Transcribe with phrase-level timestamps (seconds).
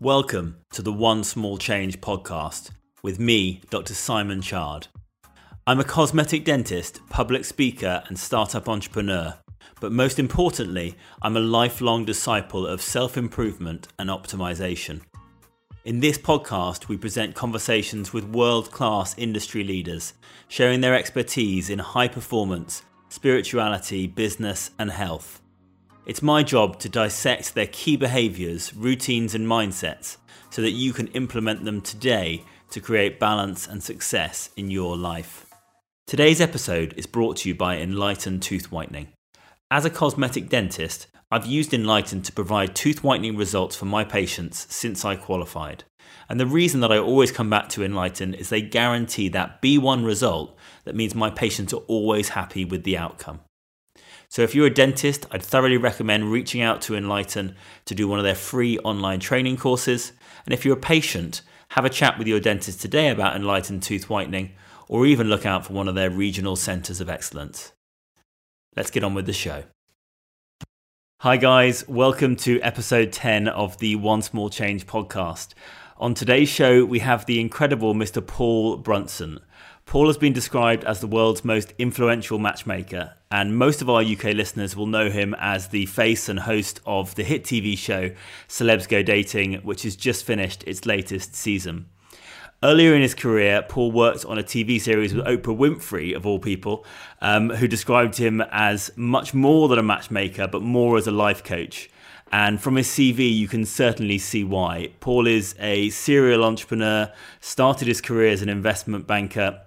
[0.00, 2.70] Welcome to the One Small Change podcast
[3.02, 3.94] with me, Dr.
[3.94, 4.88] Simon Chard.
[5.66, 9.38] I'm a cosmetic dentist, public speaker, and startup entrepreneur,
[9.80, 15.00] but most importantly, I'm a lifelong disciple of self improvement and optimization.
[15.86, 20.12] In this podcast, we present conversations with world class industry leaders,
[20.48, 25.40] sharing their expertise in high performance, spirituality, business, and health.
[26.06, 30.18] It's my job to dissect their key behaviors, routines, and mindsets
[30.50, 35.46] so that you can implement them today to create balance and success in your life.
[36.06, 39.08] Today's episode is brought to you by Enlighten Tooth Whitening.
[39.68, 44.72] As a cosmetic dentist, I've used Enlighten to provide tooth whitening results for my patients
[44.72, 45.82] since I qualified.
[46.28, 50.06] And the reason that I always come back to Enlighten is they guarantee that B1
[50.06, 53.40] result that means my patients are always happy with the outcome.
[54.36, 58.18] So if you're a dentist, I'd thoroughly recommend reaching out to Enlighten to do one
[58.18, 60.12] of their free online training courses.
[60.44, 64.10] And if you're a patient, have a chat with your dentist today about Enlighten tooth
[64.10, 64.52] whitening,
[64.88, 67.72] or even look out for one of their regional centres of excellence.
[68.76, 69.64] Let's get on with the show.
[71.20, 71.88] Hi, guys.
[71.88, 75.54] Welcome to episode 10 of the One Small Change podcast.
[75.96, 78.20] On today's show, we have the incredible Mr.
[78.20, 79.40] Paul Brunson.
[79.86, 84.24] Paul has been described as the world's most influential matchmaker, and most of our UK
[84.34, 88.10] listeners will know him as the face and host of the hit TV show
[88.48, 91.86] Celebs Go Dating, which has just finished its latest season.
[92.62, 96.38] Earlier in his career, Paul worked on a TV series with Oprah Winfrey, of all
[96.38, 96.86] people,
[97.20, 101.44] um, who described him as much more than a matchmaker, but more as a life
[101.44, 101.90] coach.
[102.32, 104.90] And from his CV, you can certainly see why.
[105.00, 109.60] Paul is a serial entrepreneur, started his career as an investment banker,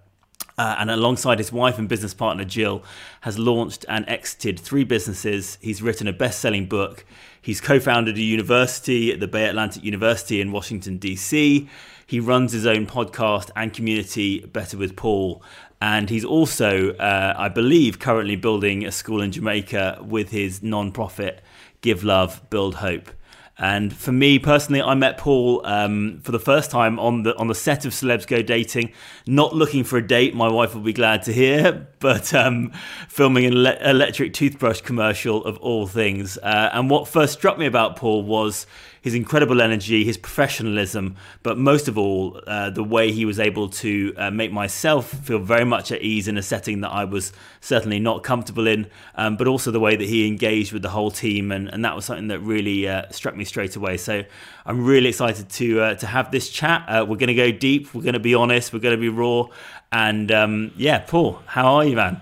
[0.60, 2.84] uh, and alongside his wife and business partner Jill,
[3.22, 5.58] has launched and exited three businesses.
[5.62, 7.06] He's written a best selling book.
[7.42, 11.70] He's co founded a university at the Bay Atlantic University in Washington, D.C.
[12.06, 15.42] He runs his own podcast and community, Better with Paul.
[15.82, 20.92] And he's also, uh, I believe, currently building a school in Jamaica with his non
[20.92, 21.42] profit
[21.80, 23.12] Give Love, Build Hope.
[23.60, 27.48] And for me personally, I met Paul um, for the first time on the on
[27.48, 28.94] the set of Celebs Go Dating.
[29.28, 32.72] Not looking for a date, my wife will be glad to hear, but um,
[33.10, 36.38] filming an ele- electric toothbrush commercial of all things.
[36.38, 38.66] Uh, and what first struck me about Paul was
[39.02, 43.70] his incredible energy, his professionalism, but most of all, uh, the way he was able
[43.70, 47.32] to uh, make myself feel very much at ease in a setting that I was
[47.62, 51.12] certainly not comfortable in, um, but also the way that he engaged with the whole
[51.12, 53.98] team, and, and that was something that really uh, struck me straight away.
[53.98, 54.24] So
[54.66, 56.86] I'm really excited to uh, to have this chat.
[56.88, 57.94] Uh, we're going to go deep.
[57.94, 58.74] We're going to be honest.
[58.74, 59.46] We're going to be raw.
[59.92, 62.22] And um, yeah, Paul, how are you, man?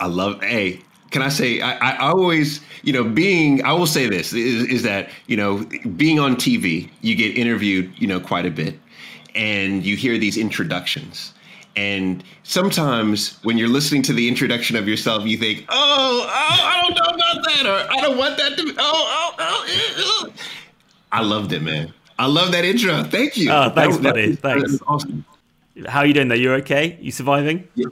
[0.00, 0.42] I love.
[0.42, 4.64] Hey, can I say I, I, always you know being I will say this is,
[4.64, 5.64] is that you know
[5.96, 8.78] being on TV you get interviewed you know quite a bit
[9.34, 11.34] and you hear these introductions.
[11.76, 16.82] And sometimes when you're listening to the introduction of yourself you think oh oh I
[16.82, 20.32] don't know about that or I don't want that to be, oh oh oh, oh.
[21.12, 21.92] I loved it man.
[22.18, 23.04] I love that intro.
[23.04, 23.50] Thank you.
[23.50, 24.32] Oh thanks that, buddy.
[24.32, 24.78] that, thanks.
[24.86, 25.24] awesome.
[25.86, 26.34] How are you doing though?
[26.34, 26.98] You're okay?
[27.00, 27.68] You surviving?
[27.76, 27.86] Yeah.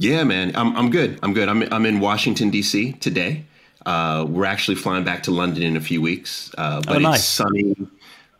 [0.00, 1.18] Yeah, man, I'm I'm good.
[1.22, 1.50] I'm good.
[1.50, 2.92] I'm I'm in Washington D.C.
[2.94, 3.44] today.
[3.84, 7.18] Uh, we're actually flying back to London in a few weeks, uh, but oh, nice.
[7.18, 7.76] it's sunny.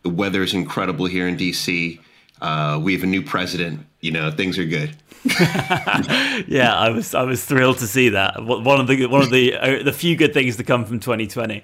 [0.01, 1.99] The weather is incredible here in D.C.
[2.41, 3.85] Uh, we have a new president.
[3.99, 4.95] You know, things are good.
[6.47, 8.43] yeah, I was I was thrilled to see that.
[8.43, 11.63] One of the one of the uh, the few good things to come from 2020.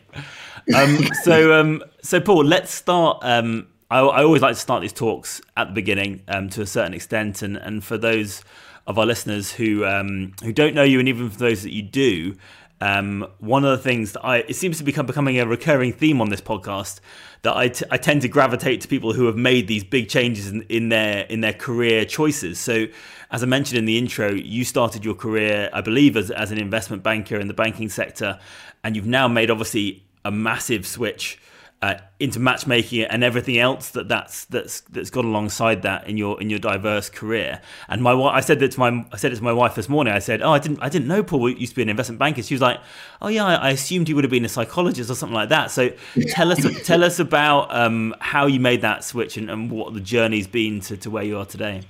[0.75, 3.17] Um, so um, so Paul, let's start.
[3.23, 6.67] Um, I, I, always like to start these talks at the beginning um, to a
[6.67, 8.43] certain extent, and and for those
[8.87, 11.83] of our listeners who um, who don't know you, and even for those that you
[11.83, 12.35] do,
[12.79, 16.21] um, one of the things that I it seems to become becoming a recurring theme
[16.21, 16.99] on this podcast
[17.43, 20.47] that I, t- I tend to gravitate to people who have made these big changes
[20.47, 22.59] in, in their in their career choices.
[22.59, 22.87] So,
[23.29, 26.57] as I mentioned in the intro, you started your career, I believe, as as an
[26.57, 28.39] investment banker in the banking sector,
[28.83, 31.39] and you've now made obviously a massive switch
[31.81, 36.41] uh, into matchmaking and everything else that that's that's that's gone alongside that in your
[36.41, 37.61] in your diverse career.
[37.87, 40.13] And my I said that to my I said it to my wife this morning.
[40.13, 42.41] I said, "Oh, I didn't I didn't know Paul used to be an investment banker."
[42.41, 42.79] She was like,
[43.21, 45.69] "Oh yeah, I, I assumed he would have been a psychologist or something like that."
[45.69, 45.91] So
[46.29, 50.01] tell us tell us about um, how you made that switch and, and what the
[50.01, 51.83] journey's been to, to where you are today.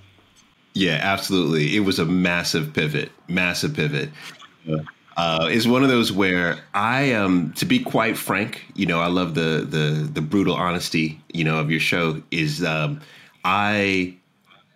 [0.74, 1.78] Yeah, absolutely.
[1.78, 4.10] It was a massive pivot, massive pivot.
[4.66, 4.80] Yeah
[5.18, 9.08] uh, is one of those where I um to be quite frank, you know, I
[9.08, 12.22] love the the the brutal honesty, you know, of your show.
[12.32, 13.02] Is um,
[13.44, 14.16] I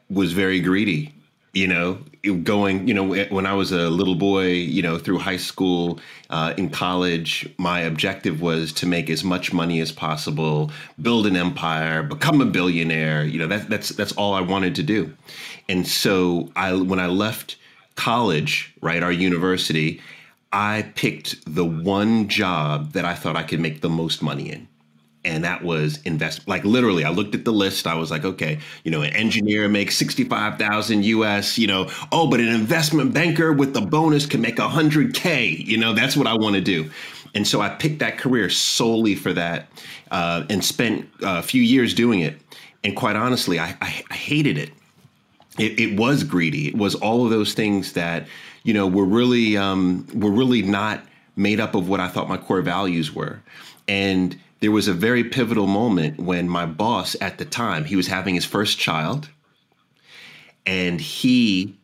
[0.10, 1.14] was very greedy
[1.54, 1.96] you know,
[2.44, 6.00] going, you know, when I was a little boy, you know, through high school,
[6.30, 10.72] uh, in college, my objective was to make as much money as possible,
[11.02, 13.26] build an empire, become a billionaire.
[13.26, 15.14] You know, that, that's that's all I wanted to do.
[15.68, 17.58] And so, I when I left
[17.96, 20.00] college, right, our university,
[20.54, 24.68] I picked the one job that I thought I could make the most money in
[25.24, 28.60] and that was invest like literally i looked at the list i was like okay
[28.84, 33.74] you know an engineer makes 65000 us you know oh but an investment banker with
[33.74, 36.90] the bonus can make 100k you know that's what i want to do
[37.36, 39.68] and so i picked that career solely for that
[40.12, 42.36] uh, and spent a few years doing it
[42.84, 44.72] and quite honestly i, I, I hated it.
[45.60, 45.80] it.
[45.80, 48.28] it was greedy it was all of those things that
[48.64, 51.04] you know were really um, were really not
[51.36, 53.42] made up of what i thought my core values were
[53.88, 58.08] and there was a very pivotal moment when my boss at the time, he was
[58.08, 59.28] having his first child
[60.66, 61.76] and he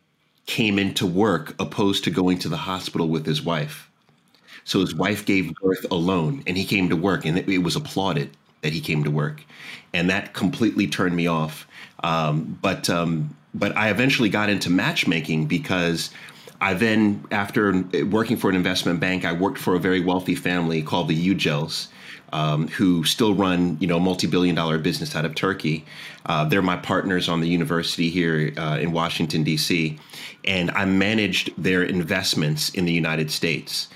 [0.46, 3.90] came into work opposed to going to the hospital with his wife.
[4.64, 7.74] So his wife gave birth alone and he came to work and it, it was
[7.74, 8.30] applauded
[8.62, 9.44] that he came to work.
[9.92, 11.66] And that completely turned me off.
[12.04, 16.10] Um, but um, but I eventually got into matchmaking because
[16.60, 20.82] I then, after working for an investment bank, I worked for a very wealthy family
[20.82, 21.88] called the Yucels
[22.32, 25.84] um, who still run you know a multi-billion dollar business out of Turkey.
[26.26, 29.98] Uh, they're my partners on the university here uh, in Washington D.C.
[30.44, 33.88] and I managed their investments in the United States,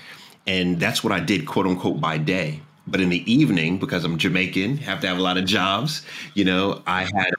[0.47, 2.61] and that's what I did, quote unquote, by day.
[2.85, 6.05] But in the evening, because I'm Jamaican, have to have a lot of jobs.
[6.33, 7.33] You know, I had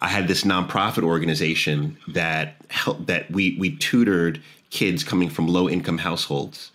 [0.00, 5.68] I had this nonprofit organization that helped that we we tutored kids coming from low
[5.68, 6.72] income households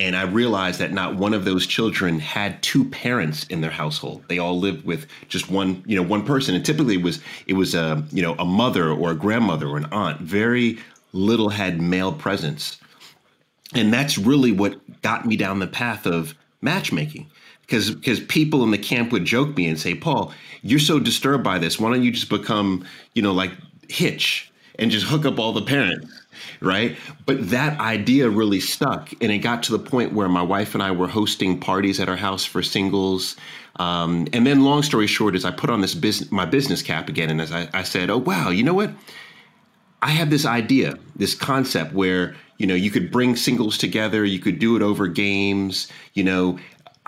[0.00, 4.22] and I realized that not one of those children had two parents in their household.
[4.28, 6.54] They all lived with just one, you know, one person.
[6.54, 9.76] And typically it was it was a, you know, a mother or a grandmother or
[9.76, 10.20] an aunt.
[10.20, 10.78] Very
[11.12, 12.78] little had male presence.
[13.74, 17.28] And that's really what got me down the path of matchmaking.
[17.68, 20.32] Because because people in the camp would joke me and say, Paul,
[20.62, 21.78] you're so disturbed by this.
[21.78, 22.84] Why don't you just become,
[23.14, 23.52] you know, like
[23.88, 26.18] Hitch and just hook up all the parents?
[26.60, 26.96] right?
[27.26, 29.12] But that idea really stuck.
[29.20, 32.08] And it got to the point where my wife and I were hosting parties at
[32.08, 33.36] our house for singles.
[33.76, 37.08] Um, and then, long story short, is I put on this business, my business cap
[37.08, 38.90] again, and as I, I said, "Oh wow, you know what?
[40.02, 44.40] I have this idea, this concept where you know you could bring singles together, you
[44.40, 45.86] could do it over games.
[46.14, 46.58] You know,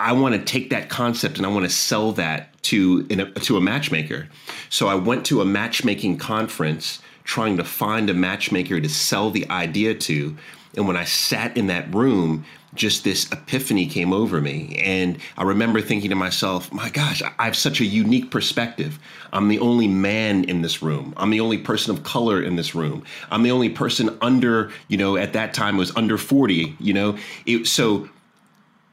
[0.00, 3.58] I want to take that concept and I want to sell that to a, to
[3.58, 4.28] a matchmaker.
[4.70, 9.48] So I went to a matchmaking conference trying to find a matchmaker to sell the
[9.50, 10.36] idea to.
[10.74, 14.80] And when I sat in that room, just this epiphany came over me.
[14.82, 18.98] And I remember thinking to myself, my gosh, I have such a unique perspective.
[19.32, 21.12] I'm the only man in this room.
[21.18, 23.04] I'm the only person of color in this room.
[23.30, 27.18] I'm the only person under, you know, at that time was under 40, you know.
[27.44, 28.08] It, so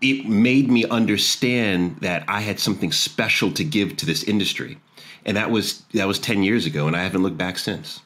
[0.02, 4.78] it made me understand that I had something special to give to this industry.
[5.26, 8.02] And that was that was 10 years ago and I haven't looked back since.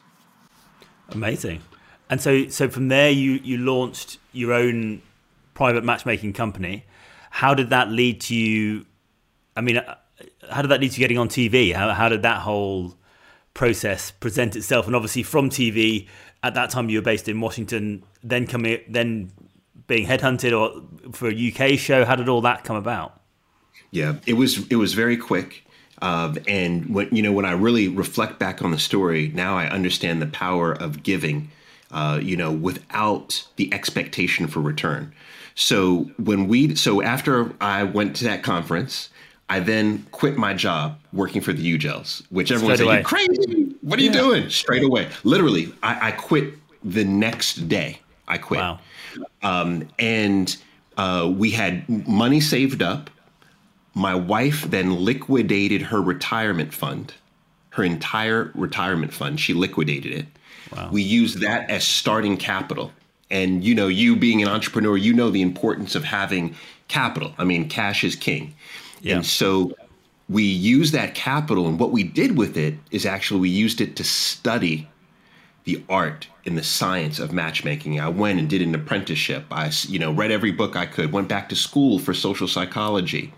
[1.09, 1.61] Amazing.
[2.09, 5.01] And so, so from there, you you launched your own
[5.53, 6.85] private matchmaking company.
[7.29, 8.85] How did that lead to you?
[9.55, 9.95] I mean, uh,
[10.49, 11.73] how did that lead to getting on TV?
[11.73, 12.95] How how did that whole
[13.53, 14.87] process present itself?
[14.87, 16.07] And obviously, from TV,
[16.44, 18.03] at that time you were based in Washington.
[18.23, 19.31] Then coming, then
[19.92, 20.81] being headhunted or
[21.12, 22.06] for a UK show.
[22.06, 23.19] How did all that come about?
[23.92, 25.66] Yeah, it was it was very quick.
[26.02, 29.68] Uh, and when you know when I really reflect back on the story, now I
[29.68, 31.52] understand the power of giving.
[31.92, 35.14] Uh, you know, without the expectation for return.
[35.56, 39.10] So when we, so after I went to that conference,
[39.50, 43.76] I then quit my job working for the Yucels, which everyone said, "You crazy?
[43.81, 44.12] What are yeah.
[44.12, 48.00] you doing?" Straight away, literally, I, I, quit the next day.
[48.30, 48.80] I quit, wow.
[49.44, 50.56] Um, and
[50.97, 53.09] uh, we had money saved up
[53.94, 57.13] my wife then liquidated her retirement fund,
[57.71, 59.39] her entire retirement fund.
[59.39, 60.25] She liquidated it.
[60.75, 60.89] Wow.
[60.91, 62.91] We used that as starting capital.
[63.30, 66.56] And you know, you being an entrepreneur, you know the importance of having
[66.87, 67.33] capital.
[67.37, 68.53] I mean, cash is king.
[69.01, 69.15] Yeah.
[69.15, 69.73] And so
[70.30, 73.97] we used that capital and what we did with it is actually we used it
[73.97, 74.87] to study
[75.63, 77.99] the art and the science of matchmaking.
[77.99, 79.45] I went and did an apprenticeship.
[79.51, 83.33] I, you know, read every book I could, went back to school for social psychology.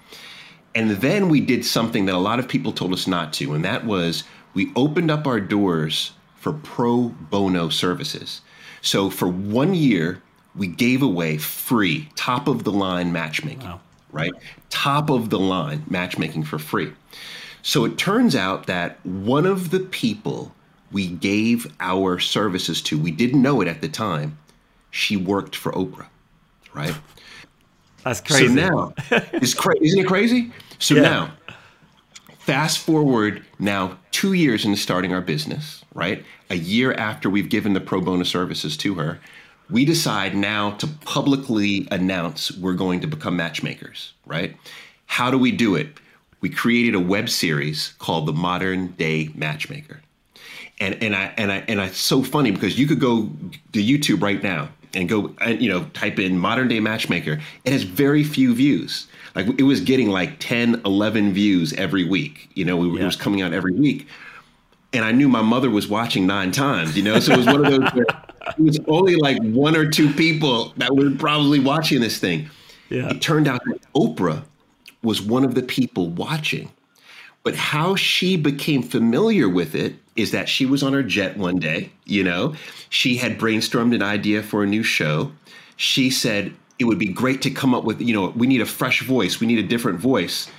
[0.75, 3.63] And then we did something that a lot of people told us not to, and
[3.65, 8.41] that was we opened up our doors for pro bono services.
[8.81, 10.21] So for one year,
[10.55, 13.81] we gave away free, top of the line matchmaking, wow.
[14.11, 14.33] right?
[14.69, 16.91] Top of the line matchmaking for free.
[17.61, 20.53] So it turns out that one of the people
[20.93, 24.37] we gave our services to, we didn't know it at the time,
[24.91, 26.05] she worked for Oprah,
[26.73, 26.95] right?
[28.03, 28.47] That's crazy.
[28.47, 28.93] So now,
[29.33, 30.51] it's cra- isn't it crazy?
[30.79, 31.01] So Yeah.
[31.01, 31.31] now,
[32.39, 36.23] fast forward now two years into starting our business, right?
[36.49, 39.19] A year after we've given the pro bono services to her,
[39.69, 44.55] we decide now to publicly announce we're going to become matchmakers, right?
[45.07, 45.87] How do we do it?
[46.41, 50.01] We created a web series called The Modern Day Matchmaker.
[50.79, 53.29] And and I and I and I, it's so funny because you could go
[53.73, 57.39] to YouTube right now and go and you know type in modern day matchmaker.
[57.63, 59.07] It has very few views.
[59.35, 62.49] Like it was getting like 10, 11 views every week.
[62.53, 64.07] You know, we, were- it was coming out every week.
[64.93, 67.65] And I knew my mother was watching nine times, you know, so it was one
[67.65, 71.99] of those where it was only like one or two people that were probably watching
[71.99, 72.47] this thing.
[72.89, 73.09] Yeah.
[73.09, 74.43] It turned out that Oprah
[75.01, 76.69] was one of the people watching.
[77.43, 81.57] But how she became familiar with it is that she was on her jet one
[81.57, 82.55] day, you know,
[82.89, 85.31] she had brainstormed an idea for a new show.
[85.75, 88.65] She said it would be great to come up with, you know, we need a
[88.65, 90.49] fresh voice, we need a different voice.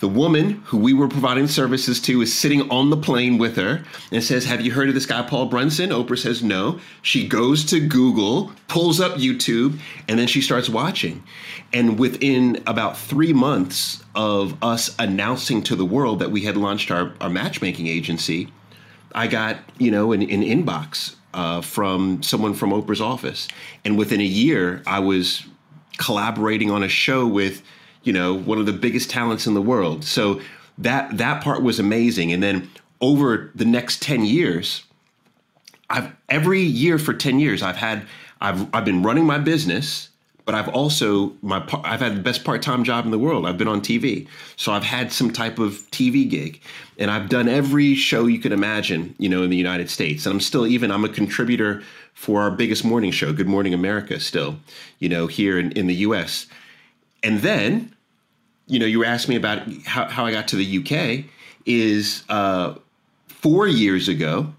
[0.00, 3.84] The woman who we were providing services to is sitting on the plane with her
[4.12, 5.90] and says, Have you heard of this guy, Paul Brunson?
[5.90, 6.78] Oprah says, No.
[7.02, 11.24] She goes to Google, pulls up YouTube, and then she starts watching.
[11.72, 16.92] And within about three months of us announcing to the world that we had launched
[16.92, 18.52] our, our matchmaking agency,
[19.14, 23.48] I got, you know, an, an inbox uh, from someone from Oprah's office.
[23.84, 25.44] And within a year, I was
[25.98, 27.62] collaborating on a show with,
[28.02, 30.04] you know, one of the biggest talents in the world.
[30.04, 30.40] So
[30.78, 32.32] that that part was amazing.
[32.32, 34.84] And then over the next 10 years,
[35.90, 38.06] I've every year for 10 years I've had
[38.40, 40.10] I've I've been running my business,
[40.44, 43.46] but I've also my I've had the best part-time job in the world.
[43.46, 44.28] I've been on TV.
[44.56, 46.60] So I've had some type of TV gig
[46.98, 50.26] and I've done every show you can imagine, you know, in the United States.
[50.26, 51.82] And I'm still even I'm a contributor
[52.14, 54.58] for our biggest morning show, Good Morning America still,
[54.98, 56.46] you know, here in, in the US.
[57.22, 57.94] And then,
[58.66, 61.24] you know, you asking me about how, how I got to the UK
[61.66, 62.74] is uh,
[63.28, 64.52] four years ago,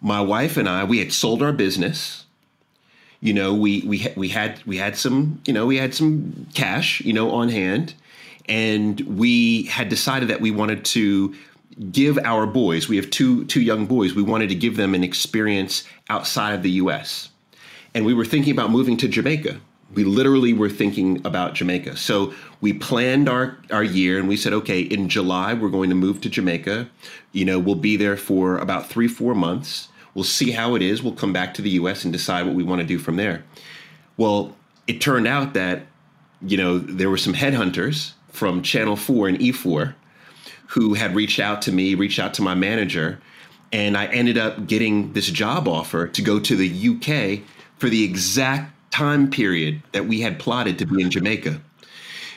[0.00, 2.24] my wife and I, we had sold our business.
[3.20, 7.00] You know, we we we had we had some you know we had some cash
[7.00, 7.94] you know on hand,
[8.46, 11.34] and we had decided that we wanted to
[11.90, 12.88] give our boys.
[12.88, 14.14] We have two two young boys.
[14.14, 17.30] We wanted to give them an experience outside of the U.S.
[17.94, 19.60] And we were thinking about moving to Jamaica.
[19.94, 21.96] We literally were thinking about Jamaica.
[21.96, 25.96] So we planned our, our year and we said, okay, in July, we're going to
[25.96, 26.88] move to Jamaica.
[27.32, 29.88] You know, we'll be there for about three, four months.
[30.14, 31.02] We'll see how it is.
[31.02, 33.44] We'll come back to the US and decide what we want to do from there.
[34.16, 35.86] Well, it turned out that,
[36.42, 39.94] you know, there were some headhunters from Channel 4 and E4
[40.68, 43.20] who had reached out to me, reached out to my manager,
[43.72, 47.46] and I ended up getting this job offer to go to the UK
[47.78, 51.60] for the exact time period that we had plotted to be in Jamaica.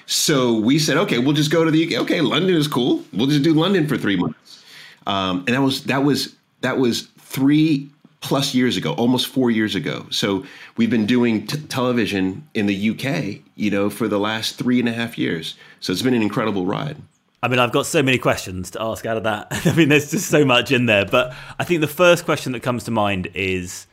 [0.08, 2.02] So we said, okay, we'll just go to the UK.
[2.02, 3.02] Okay, London is cool.
[3.14, 4.62] We'll just do London for three months.
[5.08, 7.90] Um, and that was that was that was three
[8.20, 10.06] plus years ago, almost four years ago.
[10.10, 10.44] So
[10.76, 14.90] we've been doing t- television in the UK, you know, for the last three and
[14.90, 15.56] a half years.
[15.80, 16.98] So it's been an incredible ride.
[17.42, 19.48] I mean, I've got so many questions to ask out of that.
[19.66, 21.06] I mean, there's just so much in there.
[21.06, 23.88] But I think the first question that comes to mind is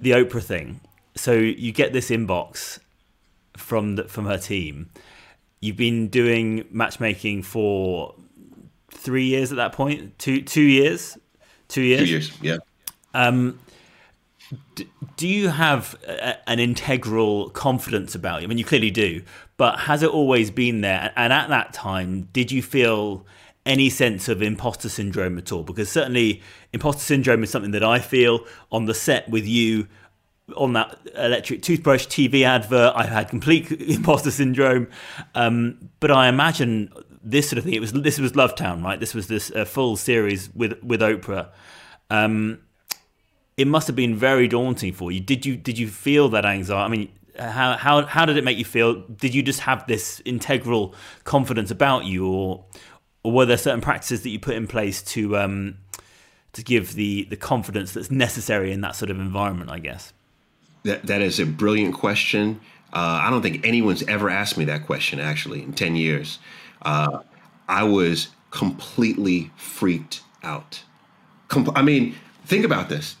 [0.00, 0.80] the Oprah thing.
[1.16, 2.78] So you get this inbox
[3.56, 4.90] from the, from her team.
[5.60, 8.14] You've been doing matchmaking for
[8.90, 10.18] three years at that point.
[10.18, 11.18] Two two years.
[11.68, 12.02] Two years.
[12.02, 12.58] Two years, yeah.
[13.14, 13.58] Um,
[15.16, 18.46] do you have a, an integral confidence about you?
[18.46, 19.22] I mean, you clearly do,
[19.56, 21.12] but has it always been there?
[21.16, 23.26] And at that time, did you feel
[23.64, 25.64] any sense of imposter syndrome at all?
[25.64, 26.42] Because certainly,
[26.72, 29.88] imposter syndrome is something that I feel on the set with you
[30.54, 32.92] on that electric toothbrush TV advert.
[32.94, 34.88] I had complete imposter syndrome,
[35.34, 37.74] um, but I imagine this sort of thing.
[37.74, 39.00] It was this was Lovetown, right?
[39.00, 41.48] This was this uh, full series with with Oprah.
[42.10, 42.60] Um,
[43.56, 45.20] it must have been very daunting for you.
[45.20, 46.84] Did you did you feel that anxiety?
[46.84, 49.02] I mean, how how how did it make you feel?
[49.02, 52.64] Did you just have this integral confidence about you, or
[53.22, 55.78] or were there certain practices that you put in place to um,
[56.52, 59.70] to give the the confidence that's necessary in that sort of environment?
[59.70, 60.12] I guess.
[60.86, 62.60] That that is a brilliant question.
[62.92, 66.38] Uh, I don't think anyone's ever asked me that question actually in ten years.
[66.82, 67.20] Uh,
[67.68, 70.82] I was completely freaked out.
[71.48, 72.14] Com- I mean,
[72.44, 73.16] think about this.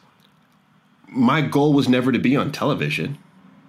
[1.08, 3.18] My goal was never to be on television,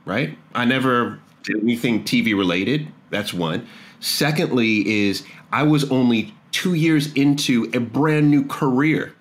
[0.05, 0.37] right?
[0.53, 2.87] I never did anything TV related.
[3.09, 3.67] That's one.
[3.99, 9.13] Secondly, is I was only two years into a brand new career.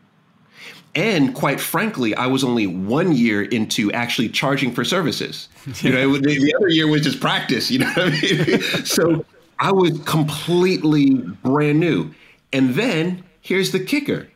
[0.96, 5.48] And quite frankly, I was only one year into actually charging for services.
[5.82, 7.70] You know, the, the other year was just practice.
[7.70, 8.60] You know what I mean?
[8.84, 9.24] so
[9.58, 12.14] I was completely brand new.
[12.52, 14.28] And then here's the kicker: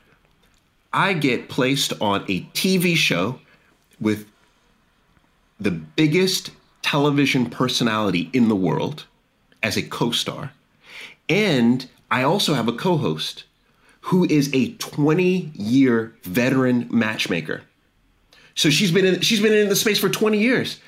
[0.92, 3.40] I get placed on a TV show
[3.98, 4.26] with
[5.58, 6.50] the biggest
[6.82, 9.06] television personality in the world
[9.62, 10.52] as a co-star,
[11.28, 13.44] and I also have a co-host
[14.00, 17.62] who is a 20 year veteran matchmaker.
[18.54, 20.80] So she's been in she's been in the space for 20 years.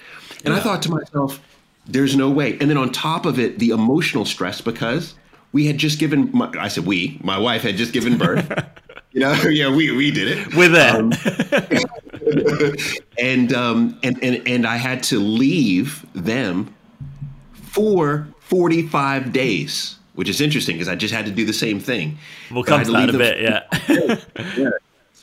[0.44, 0.60] And yeah.
[0.60, 1.40] I thought to myself,
[1.86, 2.58] there's no way.
[2.60, 5.14] And then on top of it, the emotional stress because
[5.52, 8.50] we had just given my, I said we, my wife had just given birth.
[9.12, 10.54] you know, yeah, we we did it.
[10.54, 10.96] With that.
[10.96, 11.12] Um,
[13.18, 16.74] and um and, and and I had to leave them
[17.52, 22.18] for 45 days which is interesting because I just had to do the same thing.
[22.50, 23.62] We'll come to that in a bit, yeah.
[24.56, 24.70] yeah.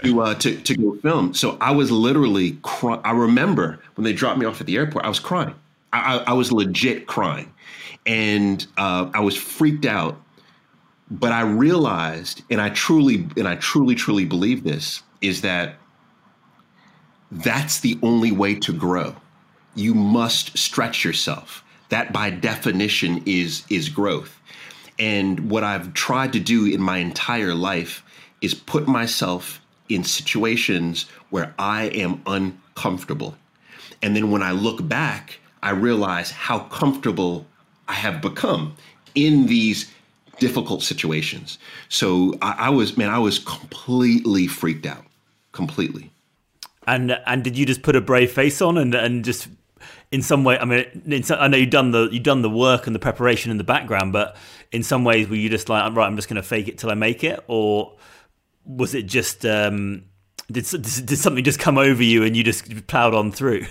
[0.04, 1.34] To, uh, to to go film.
[1.34, 3.02] So I was literally crying.
[3.04, 5.54] I remember when they dropped me off at the airport, I was crying.
[5.92, 7.52] I, I, I was legit crying,
[8.06, 10.22] and uh, I was freaked out.
[11.12, 15.76] But I realized, and I truly, and I truly, truly believe this is that
[17.32, 19.16] that's the only way to grow.
[19.76, 21.64] You must stretch yourself.
[21.90, 24.40] That, by definition, is is growth
[25.00, 28.04] and what I've tried to do in my entire life
[28.42, 33.36] is put myself in situations where I am uncomfortable.
[34.02, 37.46] And then when I look back, I realize how comfortable
[37.88, 38.76] I have become
[39.16, 39.92] in these
[40.40, 41.58] difficult situations.
[41.90, 45.06] So I, I was, man, I was completely freaked out,
[45.52, 46.12] completely.
[46.88, 49.48] And and did you just put a brave face on and and just
[50.12, 52.88] in some way, I mean, some, I know you've done the you've done the work
[52.88, 54.36] and the preparation in the background, but
[54.72, 56.90] in some ways, were you just like, right, I'm just going to fake it till
[56.90, 57.94] I make it, or
[58.66, 60.04] was it just um,
[60.52, 63.66] did did something just come over you and you just plowed on through?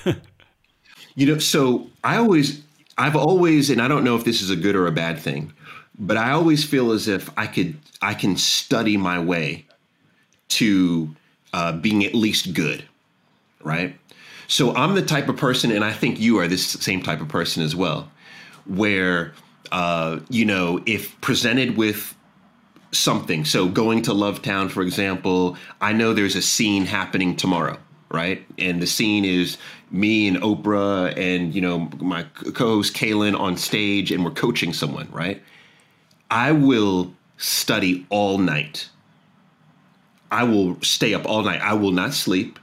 [1.16, 2.62] you know, so I always,
[2.96, 5.52] I've always, and I don't know if this is a good or a bad thing,
[5.98, 9.66] but I always feel as if I could, I can study my way
[10.50, 11.14] to
[11.52, 12.84] uh, being at least good,
[13.62, 13.96] right?
[14.48, 17.28] So I'm the type of person, and I think you are this same type of
[17.28, 18.10] person as well,
[18.66, 19.34] where
[19.70, 22.14] uh, you know, if presented with
[22.92, 27.78] something, so going to Lovetown, for example, I know there's a scene happening tomorrow,
[28.10, 28.44] right?
[28.56, 29.58] And the scene is
[29.90, 32.22] me and Oprah and you know my
[32.54, 35.42] co-host Kailen on stage, and we're coaching someone, right?
[36.30, 38.88] I will study all night.
[40.30, 41.60] I will stay up all night.
[41.60, 42.58] I will not sleep.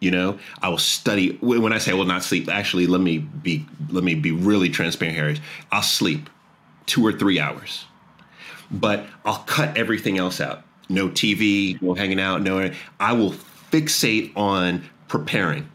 [0.00, 1.36] You know, I will study.
[1.40, 4.68] When I say I will not sleep, actually, let me be let me be really
[4.68, 5.44] transparent here.
[5.72, 6.30] I'll sleep
[6.86, 7.84] two or three hours,
[8.70, 10.62] but I'll cut everything else out.
[10.88, 12.70] No TV, no hanging out, no.
[13.00, 15.68] I will fixate on preparing,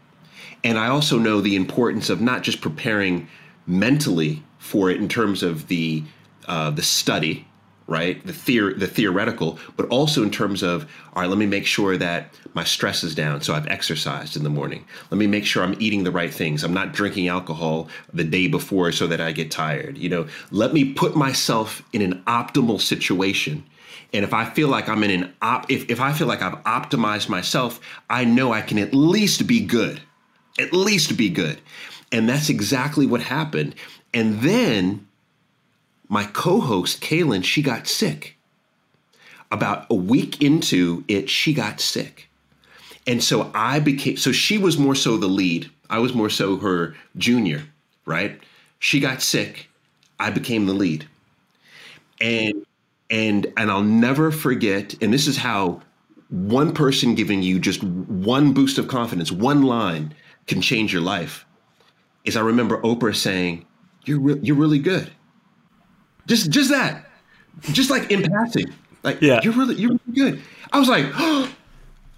[0.62, 3.28] and I also know the importance of not just preparing
[3.66, 6.02] mentally for it in terms of the
[6.48, 7.46] uh, the study
[7.86, 8.24] right?
[8.26, 11.96] The theor- the theoretical, but also in terms of all right, let me make sure
[11.96, 14.84] that my stress is down, so I've exercised in the morning.
[15.10, 16.64] Let me make sure I'm eating the right things.
[16.64, 19.98] I'm not drinking alcohol the day before so that I get tired.
[19.98, 23.64] You know, let me put myself in an optimal situation.
[24.12, 26.62] And if I feel like I'm in an op if, if I feel like I've
[26.64, 30.00] optimized myself, I know I can at least be good.
[30.58, 31.60] At least be good.
[32.12, 33.74] And that's exactly what happened.
[34.12, 35.08] And then
[36.08, 38.36] my co-host Kailen, she got sick.
[39.50, 42.28] About a week into it, she got sick.
[43.06, 45.70] And so I became so she was more so the lead.
[45.90, 47.64] I was more so her junior,
[48.06, 48.40] right?
[48.78, 49.68] She got sick.
[50.18, 51.06] I became the lead.
[52.20, 52.66] And
[53.10, 55.82] and and I'll never forget and this is how
[56.30, 60.14] one person giving you just one boost of confidence, one line
[60.46, 61.44] can change your life.
[62.24, 63.66] Is I remember Oprah saying,
[64.04, 65.10] "You're re- you're really good."
[66.26, 67.06] Just just that.
[67.60, 68.72] Just like in passing.
[69.02, 69.40] Like yeah.
[69.42, 70.42] you're really you're really good.
[70.72, 71.48] I was like, oh,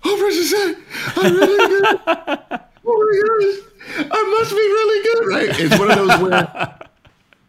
[0.05, 0.77] just said,
[1.17, 2.01] I'm really good.
[2.07, 2.53] oh
[2.87, 4.09] my gosh.
[4.11, 5.27] I must be really good.
[5.29, 5.61] Right.
[5.61, 6.79] It's one of those where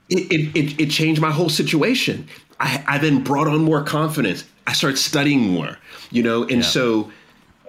[0.09, 2.27] it, it, it, it changed my whole situation.
[2.59, 4.43] I, I then brought on more confidence.
[4.65, 5.77] I started studying more,
[6.11, 6.61] you know, and yeah.
[6.61, 7.11] so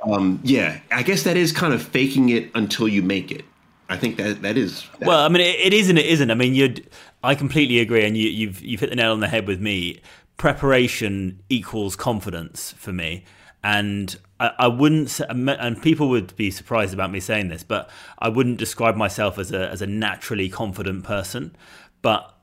[0.02, 3.44] um, yeah, I guess that is kind of faking it until you make it.
[3.88, 4.86] I think that that is.
[4.98, 5.08] That.
[5.08, 6.30] Well, I mean, it, it is and it isn't.
[6.30, 6.74] I mean, you
[7.22, 10.00] I completely agree, and you, you've you've hit the nail on the head with me.
[10.36, 13.24] Preparation equals confidence for me,
[13.62, 15.20] and I, I wouldn't.
[15.20, 19.52] And people would be surprised about me saying this, but I wouldn't describe myself as
[19.52, 21.56] a as a naturally confident person.
[22.02, 22.34] But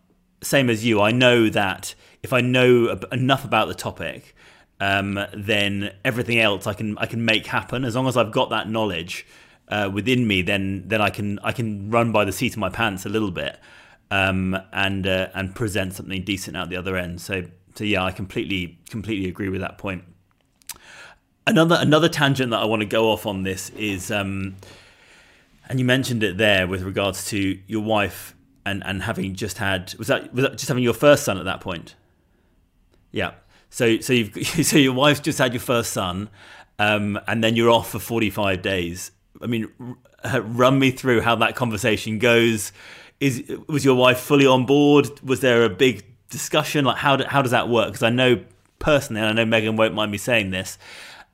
[0.41, 4.35] same as you, I know that if I know enough about the topic
[4.79, 8.49] um, then everything else I can I can make happen as long as I've got
[8.49, 9.25] that knowledge
[9.69, 10.41] uh, within me.
[10.41, 13.31] Then then I can I can run by the seat of my pants a little
[13.31, 13.57] bit
[14.11, 17.21] um, and uh, and present something decent out the other end.
[17.21, 20.03] So so yeah, I completely completely agree with that point.
[21.47, 24.55] Another another tangent that I want to go off on this is, um,
[25.69, 29.93] and you mentioned it there with regards to your wife and and having just had
[29.97, 31.95] was that was that just having your first son at that point?
[33.11, 33.33] Yeah.
[33.69, 36.29] So so you've so your wife's just had your first son,
[36.79, 39.11] um, and then you're off for 45 days.
[39.41, 39.67] I mean,
[40.33, 42.71] run me through how that conversation goes.
[43.19, 45.07] Is was your wife fully on board?
[45.21, 46.85] Was there a big discussion?
[46.85, 47.87] Like how do, how does that work?
[47.87, 48.43] Because I know
[48.79, 50.77] personally, and I know Megan won't mind me saying this.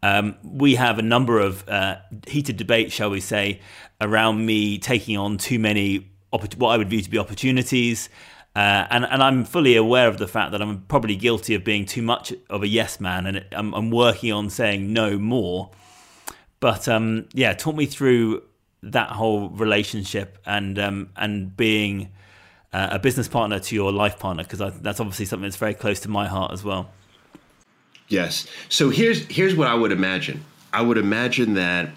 [0.04, 3.62] Um, we have a number of uh, heated debates, shall we say,
[4.00, 8.10] around me taking on too many what I would view to be opportunities.
[8.56, 11.86] Uh, and, and I'm fully aware of the fact that I'm probably guilty of being
[11.86, 15.72] too much of a yes man, and I'm, I'm working on saying no more.
[16.60, 18.44] But um, yeah, talk me through
[18.84, 22.10] that whole relationship and um, and being
[22.74, 26.00] uh, a business partner to your life partner because that's obviously something that's very close
[26.02, 26.90] to my heart as well.
[28.08, 28.48] Yes.
[28.70, 30.44] So here's here's what I would imagine.
[30.74, 31.90] I would imagine that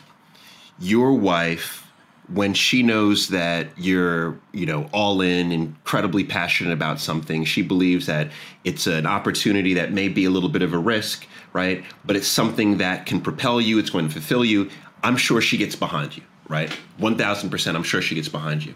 [0.79, 1.85] your wife
[2.33, 8.07] when she knows that you're, you know, all in, incredibly passionate about something, she believes
[8.07, 8.31] that
[8.65, 11.85] it's an opportunity that may be a little bit of a risk, right?
[12.05, 14.71] But it's something that can propel you, it's going to fulfill you.
[15.03, 16.77] I'm sure she gets behind you, right?
[17.01, 18.75] 1000%, I'm sure she gets behind you.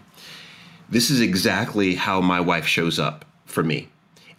[0.89, 3.89] This is exactly how my wife shows up for me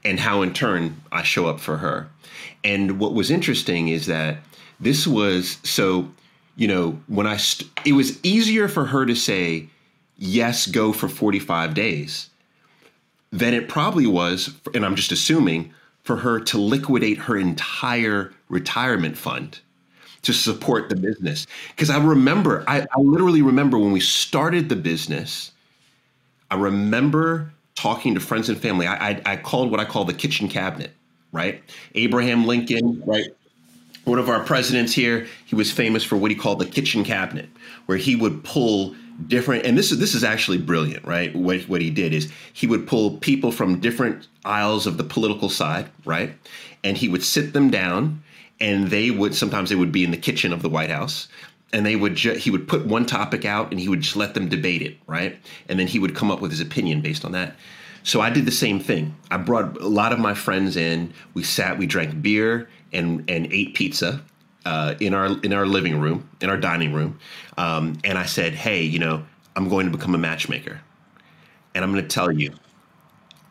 [0.04, 2.08] and how in turn I show up for her.
[2.64, 4.38] And what was interesting is that
[4.80, 6.10] this was so
[6.60, 9.70] you know, when I, st- it was easier for her to say,
[10.18, 12.28] yes, go for 45 days
[13.32, 19.16] than it probably was, and I'm just assuming, for her to liquidate her entire retirement
[19.16, 19.60] fund
[20.22, 21.46] to support the business.
[21.70, 25.52] Because I remember, I, I literally remember when we started the business,
[26.50, 28.86] I remember talking to friends and family.
[28.86, 30.92] I, I, I called what I call the kitchen cabinet,
[31.32, 31.62] right?
[31.94, 33.28] Abraham Lincoln, right?
[34.04, 37.48] one of our presidents here, he was famous for what he called the kitchen cabinet,
[37.86, 38.94] where he would pull
[39.26, 41.34] different and this is this is actually brilliant, right?
[41.36, 45.50] What what he did is he would pull people from different aisles of the political
[45.50, 46.32] side, right?
[46.82, 48.22] And he would sit them down
[48.60, 51.28] and they would sometimes they would be in the kitchen of the White House
[51.72, 54.34] and they would ju- he would put one topic out and he would just let
[54.34, 55.38] them debate it, right?
[55.68, 57.56] And then he would come up with his opinion based on that.
[58.02, 59.14] So I did the same thing.
[59.30, 61.12] I brought a lot of my friends in.
[61.34, 64.22] We sat, we drank beer, and and ate pizza
[64.64, 67.18] uh, in our in our living room, in our dining room,
[67.56, 69.24] um, and I said, "Hey, you know,
[69.56, 70.80] I'm going to become a matchmaker,
[71.74, 72.52] and I'm going to tell you,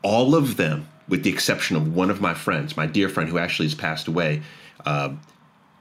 [0.01, 3.37] all of them, with the exception of one of my friends, my dear friend who
[3.37, 4.41] actually has passed away,
[4.85, 5.13] uh,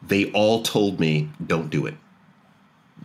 [0.02, 1.94] they all told me, don't do it,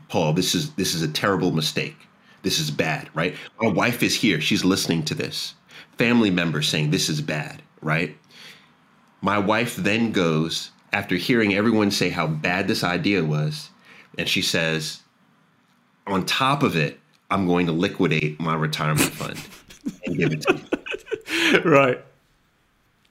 [0.09, 0.33] Paul.
[0.33, 1.95] This is this is a terrible mistake.
[2.43, 3.35] This is bad, right?
[3.61, 5.55] My wife is here; she's listening to this.
[5.97, 8.17] Family members saying this is bad, right?
[9.21, 13.69] My wife then goes, after hearing everyone say how bad this idea was,
[14.17, 15.01] and she says,
[16.05, 16.99] on top of it,
[17.31, 19.39] I'm going to liquidate my retirement fund
[20.05, 20.63] and give it to you.
[21.65, 22.03] Right.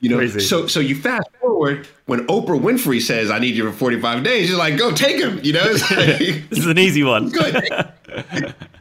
[0.02, 0.40] You know, Crazy.
[0.40, 4.50] so so you fast forward when Oprah Winfrey says, "I need you for 45 days."
[4.50, 5.88] You're like, "Go take him." You know, like,
[6.50, 7.30] this is an easy one.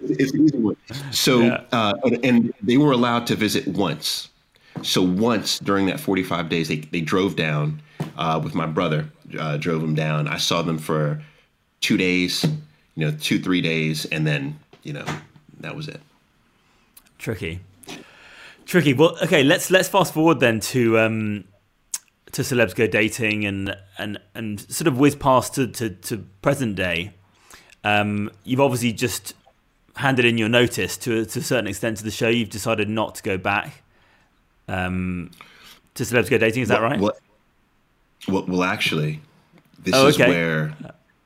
[0.01, 0.75] it's an easy one.
[1.11, 1.63] So, yeah.
[1.71, 4.29] uh, and they were allowed to visit once.
[4.81, 7.83] So once during that 45 days, they, they drove down
[8.17, 9.05] uh, with my brother,
[9.37, 10.27] uh, drove them down.
[10.27, 11.21] I saw them for
[11.81, 12.43] two days,
[12.95, 15.05] you know, two, three days, and then, you know,
[15.59, 16.01] that was it.
[17.19, 17.59] Tricky.
[18.71, 18.93] Tricky.
[18.93, 21.43] Well, okay, let's let's fast forward then to um,
[22.31, 26.77] to celebs go dating and and and sort of whiz past to, to, to present
[26.77, 27.13] day.
[27.83, 29.33] Um, you've obviously just
[29.97, 32.29] handed in your notice to to a certain extent to the show.
[32.29, 33.83] You've decided not to go back
[34.69, 35.31] um,
[35.95, 36.63] to celebs go dating.
[36.63, 36.97] Is that right?
[36.97, 37.17] Well,
[38.29, 39.19] well, well actually,
[39.79, 40.73] this oh, is where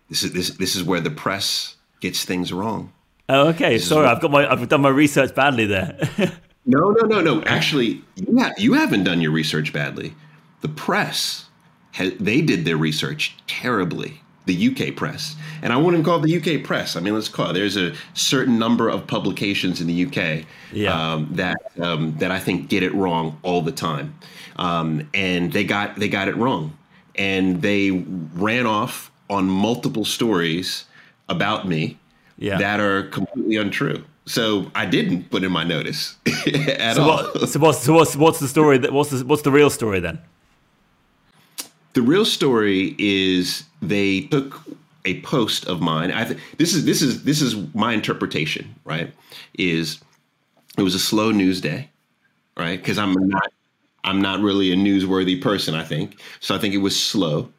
[0.09, 2.91] this is this this is where the press gets things wrong.
[3.29, 3.75] Oh, okay.
[3.75, 6.09] This Sorry, I've got my I've done my research badly there.
[6.65, 7.43] no, no, no, no.
[7.43, 10.13] Actually, you ha- you haven't done your research badly.
[10.61, 11.45] The press,
[11.93, 15.35] ha- they did their research terribly the UK press.
[15.61, 16.95] And I wouldn't call it the UK press.
[16.95, 17.53] I mean, let's call it.
[17.53, 21.13] There's a certain number of publications in the UK yeah.
[21.13, 24.15] um, that um, that I think get it wrong all the time,
[24.57, 26.77] um, and they got they got it wrong,
[27.15, 30.85] and they ran off on multiple stories
[31.27, 31.97] about me
[32.37, 32.57] yeah.
[32.57, 34.03] that are completely untrue.
[34.27, 36.15] So I didn't put in my notice
[36.47, 37.23] at so all.
[37.23, 38.77] What, so what's so what's what's the story?
[38.79, 40.19] That what's the, what's the real story then?
[41.95, 44.61] the real story is they took
[45.05, 46.11] a post of mine.
[46.11, 49.13] I th- this is this is this is my interpretation, right?
[49.57, 49.99] Is
[50.77, 51.89] it was a slow news day,
[52.57, 52.77] right?
[52.77, 53.51] Because I'm not
[54.03, 56.19] I'm not really a newsworthy person, I think.
[56.41, 57.49] So I think it was slow.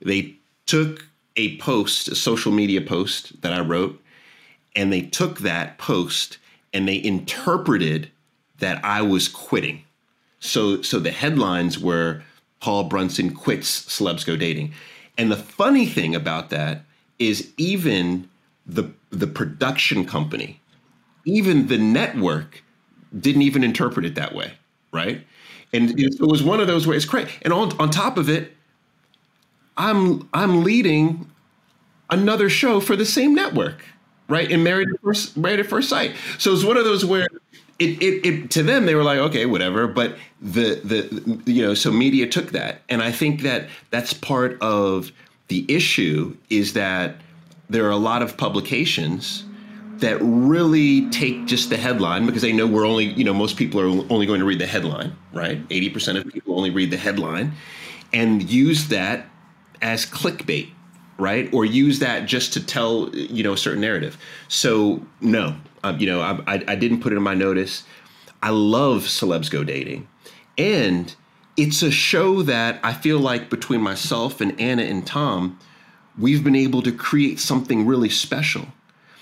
[0.00, 0.34] They
[0.66, 4.00] took a post, a social media post that I wrote,
[4.76, 6.38] and they took that post
[6.72, 8.10] and they interpreted
[8.58, 9.82] that I was quitting.
[10.38, 12.22] So so the headlines were
[12.60, 14.72] Paul Brunson quits celebs go dating.
[15.18, 16.82] And the funny thing about that
[17.18, 18.28] is even
[18.66, 20.60] the the production company,
[21.24, 22.62] even the network
[23.18, 24.52] didn't even interpret it that way,
[24.92, 25.24] right?
[25.72, 27.30] And it was one of those where it's crazy.
[27.42, 28.52] And on, on top of it,
[29.76, 31.30] I'm I'm leading
[32.10, 33.84] another show for the same network,
[34.28, 34.50] right?
[34.50, 36.14] And Married at First, Married at First Sight.
[36.38, 37.26] So it's one of those where
[37.78, 41.74] it, it, it to them they were like okay whatever but the the you know
[41.74, 45.12] so media took that and i think that that's part of
[45.48, 47.16] the issue is that
[47.68, 49.44] there are a lot of publications
[49.98, 53.80] that really take just the headline because they know we're only, you know, most people
[53.80, 55.66] are only going to read the headline, right?
[55.68, 57.52] 80% of people only read the headline
[58.12, 59.26] and use that
[59.80, 60.70] as clickbait,
[61.18, 61.52] right?
[61.52, 64.18] Or use that just to tell, you know, a certain narrative.
[64.48, 67.84] So, no, um, you know, I, I, I didn't put it in my notice.
[68.42, 70.08] I love Celebs Go Dating.
[70.58, 71.14] And
[71.56, 75.58] it's a show that I feel like between myself and Anna and Tom,
[76.18, 78.68] we've been able to create something really special.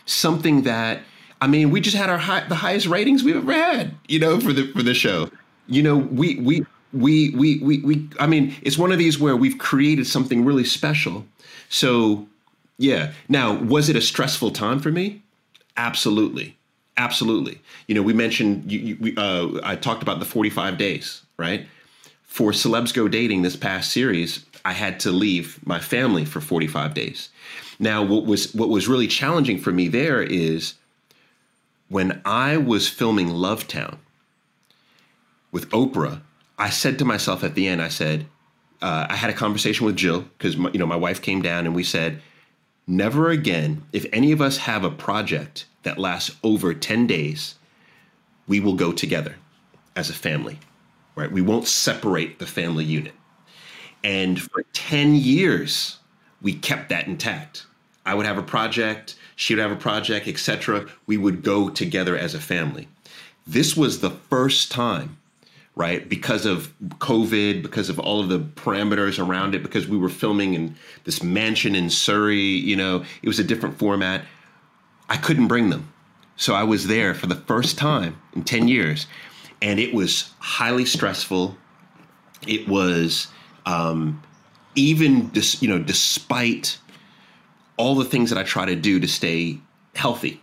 [0.06, 1.00] Something that
[1.40, 4.40] I mean, we just had our high, the highest ratings we've ever had, you know,
[4.40, 5.30] for the for the show.
[5.66, 9.36] You know, we we we we we we I mean, it's one of these where
[9.36, 11.26] we've created something really special.
[11.74, 12.26] So,
[12.78, 13.12] yeah.
[13.28, 15.22] Now, was it a stressful time for me?
[15.76, 16.56] Absolutely.
[16.96, 17.60] Absolutely.
[17.88, 21.66] You know, we mentioned you, you, we, uh, I talked about the 45 days, right?
[22.34, 26.92] for Celebs Go Dating this past series, I had to leave my family for 45
[26.92, 27.28] days.
[27.78, 30.74] Now, what was what was really challenging for me there is
[31.88, 33.98] when I was filming Lovetown
[35.52, 36.22] with Oprah,
[36.58, 38.26] I said to myself at the end, I said,
[38.84, 41.74] uh, I had a conversation with Jill because you know my wife came down and
[41.74, 42.20] we said,
[42.86, 47.56] never again, if any of us have a project that lasts over 10 days,
[48.46, 49.36] we will go together
[49.96, 50.58] as a family
[51.14, 51.30] right?
[51.30, 53.14] We won't separate the family unit.
[54.02, 55.98] And for 10 years,
[56.42, 57.66] we kept that intact.
[58.04, 60.86] I would have a project, she would have a project, etc.
[61.06, 62.88] We would go together as a family.
[63.46, 65.18] This was the first time,
[65.76, 66.08] right?
[66.08, 70.54] Because of COVID, because of all of the parameters around it, because we were filming
[70.54, 74.24] in this mansion in Surrey, you know, it was a different format.
[75.08, 75.92] I couldn't bring them.
[76.36, 79.06] So I was there for the first time in 10 years
[79.62, 81.56] and it was highly stressful.
[82.46, 83.28] It was
[83.66, 84.22] um,
[84.74, 86.78] even dis, you know despite
[87.76, 89.58] all the things that I try to do to stay
[89.94, 90.42] healthy,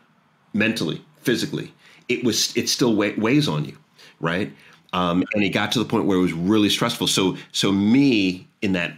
[0.54, 1.74] mentally, physically,
[2.10, 3.78] it was it still weighs on you,
[4.20, 4.52] right?
[4.94, 7.08] Um, and it got to the point where it was really stressful.
[7.08, 8.94] So so me in that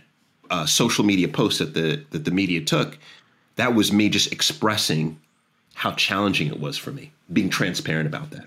[0.50, 2.98] uh, social media post that the that the media took,
[3.56, 5.20] that was me just expressing
[5.76, 8.46] how challenging it was for me, being transparent about that.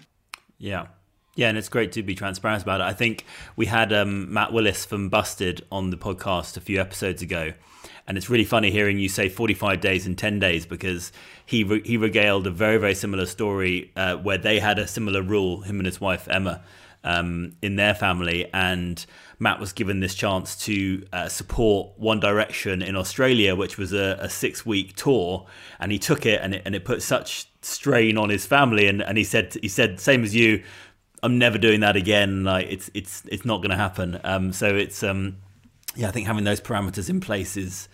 [0.59, 0.87] Yeah.
[1.35, 2.85] Yeah, and it's great to be transparent about it.
[2.85, 7.21] I think we had um, Matt Willis from Busted on the podcast a few episodes
[7.21, 7.53] ago,
[8.07, 11.13] and it's really funny hearing you say 45 days and 10 days because
[11.45, 15.21] he re- he regaled a very very similar story uh, where they had a similar
[15.21, 16.63] rule, him and his wife Emma,
[17.07, 19.07] um, in their family, and
[19.39, 24.19] Matt was given this chance to uh, support One Direction in Australia, which was a,
[24.21, 25.47] a six week tour,
[25.81, 29.01] and he took it and it and it put such strain on his family, and,
[29.03, 30.63] and he said he said same as you
[31.23, 32.45] I'm never doing that again.
[32.45, 34.21] Like it's it's it's not going to happen.
[34.25, 35.39] Um, so it's um,
[35.95, 37.89] yeah, I think having those parameters in place is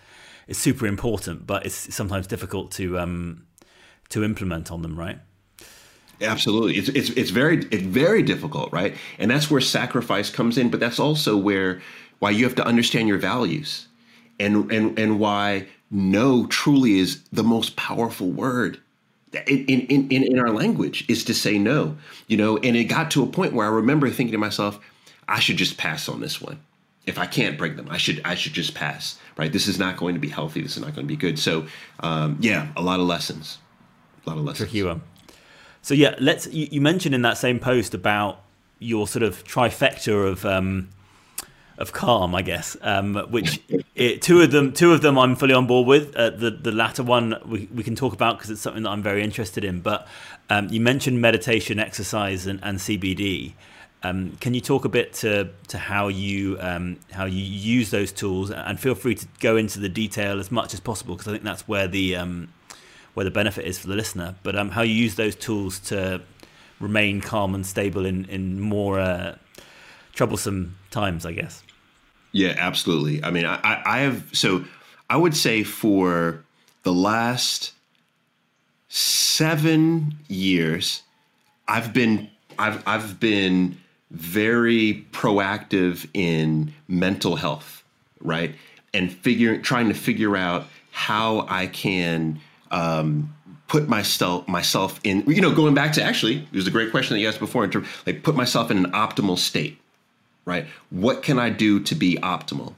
[0.47, 3.45] is super important, but it's sometimes difficult to um,
[4.09, 5.19] to implement on them, right?
[6.21, 8.95] Absolutely, it's it's it's very it's very difficult, right?
[9.19, 11.81] And that's where sacrifice comes in, but that's also where
[12.19, 13.87] why you have to understand your values,
[14.39, 18.79] and and and why no truly is the most powerful word
[19.47, 21.97] in, in, in, in our language is to say no,
[22.27, 24.79] you know, and it got to a point where I remember thinking to myself,
[25.27, 26.59] I should just pass on this one.
[27.05, 29.19] If I can't bring them, I should I should just pass.
[29.35, 29.51] Right?
[29.51, 30.61] This is not going to be healthy.
[30.61, 31.37] This is not going to be good.
[31.37, 31.65] So,
[31.99, 33.57] um, yeah, a lot of lessons.
[34.25, 34.71] A lot of lessons.
[34.83, 35.01] One.
[35.83, 36.47] So yeah, let's.
[36.47, 38.41] You, you mentioned in that same post about
[38.79, 40.89] your sort of trifecta of um,
[41.77, 42.77] of calm, I guess.
[42.81, 43.61] Um, which
[43.95, 46.15] it, two of them, two of them, I'm fully on board with.
[46.15, 49.03] Uh, the the latter one we, we can talk about because it's something that I'm
[49.03, 49.81] very interested in.
[49.81, 50.07] But
[50.49, 53.53] um, you mentioned meditation, exercise, and, and CBD.
[54.03, 58.13] Um, can you talk a bit to to how you um, how you use those
[58.13, 61.31] tools, and feel free to go into the detail as much as possible because I
[61.31, 62.53] think that's where the um,
[63.13, 64.35] where the benefit is for the listener.
[64.43, 66.21] But um, how you use those tools to
[66.79, 69.37] remain calm and stable in in more uh,
[70.13, 71.63] troublesome times, I guess.
[72.31, 73.23] Yeah, absolutely.
[73.23, 74.65] I mean, I, I have so
[75.09, 76.43] I would say for
[76.83, 77.73] the last
[78.89, 81.03] seven years,
[81.67, 83.77] I've been I've I've been
[84.11, 87.83] very proactive in mental health,
[88.19, 88.55] right?
[88.93, 92.39] And figuring, trying to figure out how I can
[92.73, 93.33] um,
[93.67, 95.23] put myself myself in.
[95.27, 97.63] You know, going back to actually, it was a great question that you asked before.
[97.63, 99.79] In terms, like, put myself in an optimal state,
[100.43, 100.65] right?
[100.89, 102.73] What can I do to be optimal?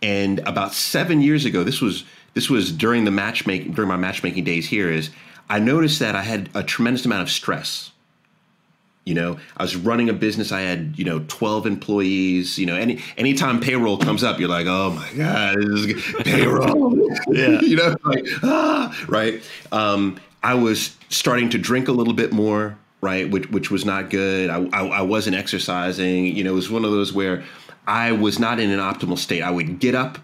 [0.00, 4.44] And about seven years ago, this was this was during the matchmaking during my matchmaking
[4.44, 4.90] days here.
[4.92, 5.10] Is
[5.50, 7.90] I noticed that I had a tremendous amount of stress
[9.04, 10.52] you know, I was running a business.
[10.52, 12.58] I had, you know, 12 employees.
[12.58, 15.56] You know, any anytime payroll comes up, you're like, oh my God,
[16.24, 17.10] payroll.
[17.28, 17.60] yeah.
[17.60, 19.42] you know, like, ah, right.
[19.72, 24.10] Um, I was starting to drink a little bit more, right, which which was not
[24.10, 24.50] good.
[24.50, 26.26] I, I, I wasn't exercising.
[26.26, 27.44] You know, it was one of those where
[27.86, 29.42] I was not in an optimal state.
[29.42, 30.18] I would get up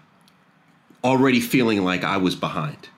[1.03, 2.89] already feeling like I was behind.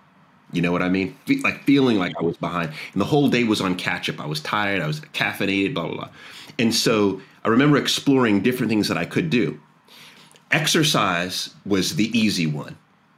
[0.57, 1.15] You know what I mean?
[1.27, 2.71] Fe- like feeling like I was behind.
[2.93, 4.19] And the whole day was on catch up.
[4.19, 6.09] I was tired, I was caffeinated, blah, blah, blah.
[6.57, 9.59] And so I remember exploring different things that I could do.
[10.49, 12.75] Exercise was the easy one,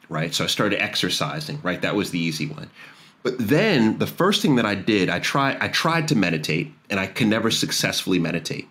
[0.09, 0.33] right?
[0.33, 1.81] So I started exercising, right?
[1.81, 2.69] That was the easy one.
[3.23, 6.99] But then the first thing that I did, I tried I tried to meditate and
[6.99, 8.67] I could never successfully meditate.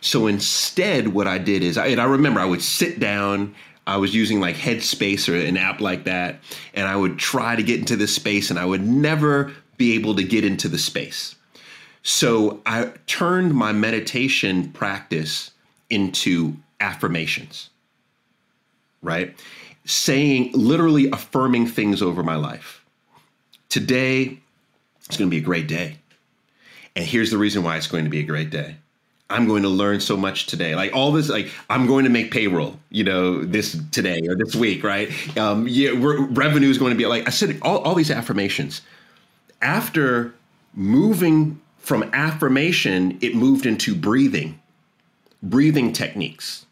[0.00, 3.54] So instead what I did is I, I remember I would sit down
[3.86, 6.40] I was using like Headspace or an app like that,
[6.74, 10.16] and I would try to get into this space, and I would never be able
[10.16, 11.36] to get into the space.
[12.02, 15.50] So I turned my meditation practice
[15.90, 17.70] into affirmations,
[19.02, 19.36] right?
[19.84, 22.84] Saying, literally affirming things over my life.
[23.68, 24.38] Today,
[25.06, 25.98] it's going to be a great day.
[26.96, 28.76] And here's the reason why it's going to be a great day
[29.28, 30.76] I'm going to learn so much today.
[30.76, 34.54] Like all this, like I'm going to make payroll, you know, this today or this
[34.54, 35.10] week, right?
[35.36, 37.58] Um, yeah, revenue is going to be like I said.
[37.62, 38.82] All, all these affirmations.
[39.60, 40.34] After
[40.74, 44.60] moving from affirmation, it moved into breathing,
[45.42, 46.66] breathing techniques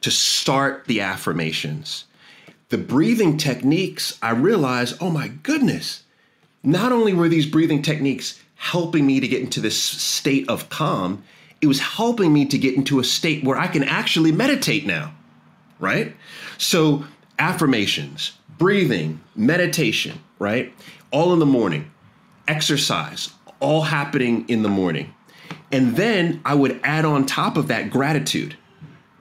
[0.00, 2.04] to start the affirmations.
[2.70, 6.04] The breathing techniques, I realized, oh my goodness,
[6.62, 11.22] not only were these breathing techniques helping me to get into this state of calm
[11.60, 15.14] it was helping me to get into a state where I can actually meditate now,
[15.78, 16.16] right?
[16.58, 17.04] So,
[17.38, 20.72] affirmations, breathing, meditation, right?
[21.10, 21.90] All in the morning,
[22.48, 25.14] exercise, all happening in the morning.
[25.72, 28.56] And then I would add on top of that gratitude,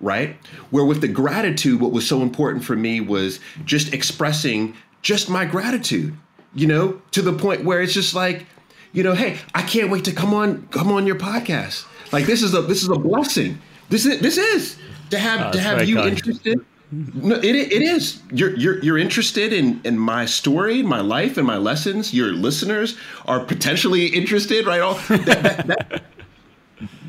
[0.02, 0.38] right?
[0.72, 5.46] Where with the gratitude, what was so important for me was just expressing just my
[5.46, 6.18] gratitude,
[6.54, 8.46] you know, to the point where it's just like,
[8.92, 11.86] you know, hey, I can't wait to come on, come on your podcast.
[12.12, 13.60] Like this is a this is a blessing.
[13.90, 14.78] This is this is
[15.10, 16.10] to have oh, to have you kind.
[16.10, 16.66] interested.
[16.92, 18.22] No, it it is.
[18.32, 22.14] You're you're you're interested in in my story, my life, and my lessons.
[22.14, 24.82] Your listeners are potentially interested, right?
[24.82, 26.04] All that, that, that,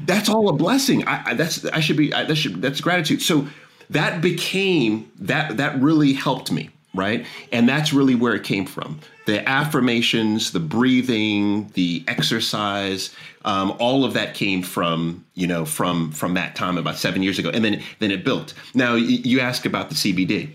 [0.04, 1.06] that's all a blessing.
[1.08, 3.22] I, I, that's I should be I, that should that's gratitude.
[3.22, 3.46] So
[3.88, 7.26] that became that that really helped me right?
[7.52, 9.00] And that's really where it came from.
[9.26, 16.12] The affirmations, the breathing, the exercise, um, all of that came from you know from
[16.12, 18.54] from that time about seven years ago, and then then it built.
[18.74, 20.52] Now you ask about the CBD.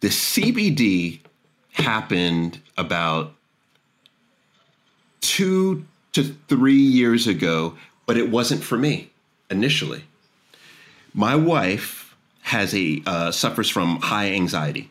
[0.00, 1.20] The CBD
[1.72, 3.32] happened about
[5.20, 9.10] two to three years ago, but it wasn't for me
[9.50, 10.04] initially.
[11.14, 14.90] My wife has a uh, suffers from high anxiety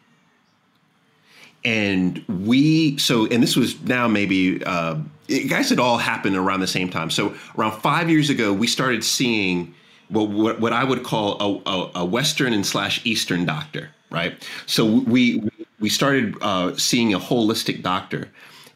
[1.65, 4.95] and we so and this was now maybe uh,
[5.27, 8.67] it, guys it all happened around the same time so around five years ago we
[8.67, 9.73] started seeing
[10.09, 14.47] what what, what i would call a, a, a, western and slash eastern doctor right
[14.65, 15.43] so we
[15.79, 18.29] we started uh, seeing a holistic doctor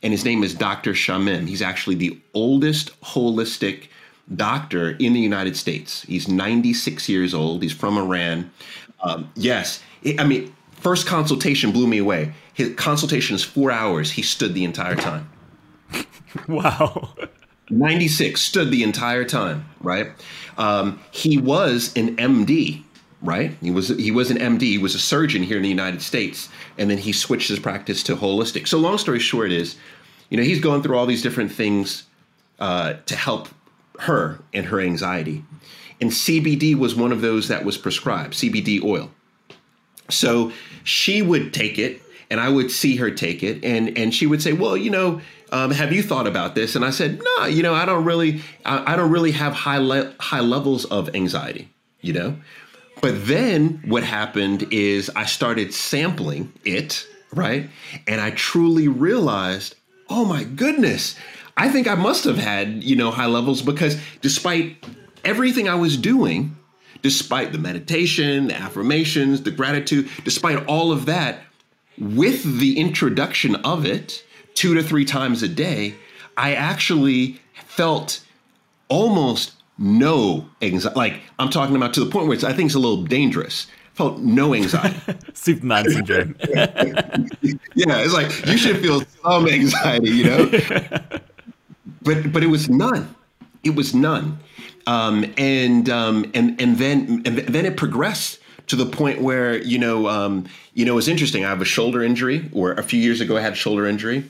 [0.04, 3.88] and his name is dr shamim he's actually the oldest holistic
[4.36, 6.04] doctor in the United States.
[6.04, 7.64] He's 96 years old.
[7.64, 8.52] He's from Iran.
[9.02, 9.82] Um, yes,
[10.18, 12.34] I mean, first consultation blew me away.
[12.54, 14.12] His consultation is four hours.
[14.12, 15.30] He stood the entire time.
[16.48, 17.10] wow.
[17.70, 20.08] 96 stood the entire time, right?
[20.58, 22.84] Um, he was an MD,
[23.22, 23.56] right?
[23.62, 24.62] He was he was an MD.
[24.62, 28.02] He was a surgeon here in the United States, and then he switched his practice
[28.04, 28.68] to holistic.
[28.68, 29.76] So long story short is,
[30.30, 32.06] you know, he's going through all these different things
[32.60, 33.50] uh, to help
[34.00, 35.44] her and her anxiety.
[36.02, 39.12] And CBD was one of those that was prescribed, CBD oil.
[40.10, 40.52] So
[40.84, 44.42] she would take it and I would see her take it and and she would
[44.42, 45.22] say, "Well, you know,
[45.52, 48.42] um, have you thought about this?" And I said, "No, you know, I don't really
[48.66, 51.70] I, I don't really have high le- high levels of anxiety,
[52.02, 52.36] you know."
[53.02, 57.70] But then what happened is I started sampling it, right?
[58.08, 59.76] And I truly realized,
[60.10, 61.16] "Oh my goodness,
[61.60, 64.78] I think I must have had, you know, high levels because despite
[65.26, 66.56] everything I was doing,
[67.02, 71.42] despite the meditation, the affirmations, the gratitude, despite all of that,
[71.98, 74.24] with the introduction of it
[74.60, 75.96] two to three times a day,
[76.36, 78.20] I actually felt
[78.90, 81.00] almost no anxiety.
[81.00, 83.68] Like I'm talking about to the point where it's, I think it's a little dangerous.
[83.94, 85.00] Felt no anxiety.
[85.34, 86.36] Superman syndrome.
[87.74, 90.46] yeah, it's like you should feel some anxiety, you know.
[92.02, 93.16] but but it was none.
[93.64, 94.40] It was none.
[94.88, 99.80] Um, and um, and and then and then it progressed to the point where you
[99.80, 101.46] know um, you know it's interesting.
[101.46, 104.26] I have a shoulder injury, or a few years ago I had a shoulder injury,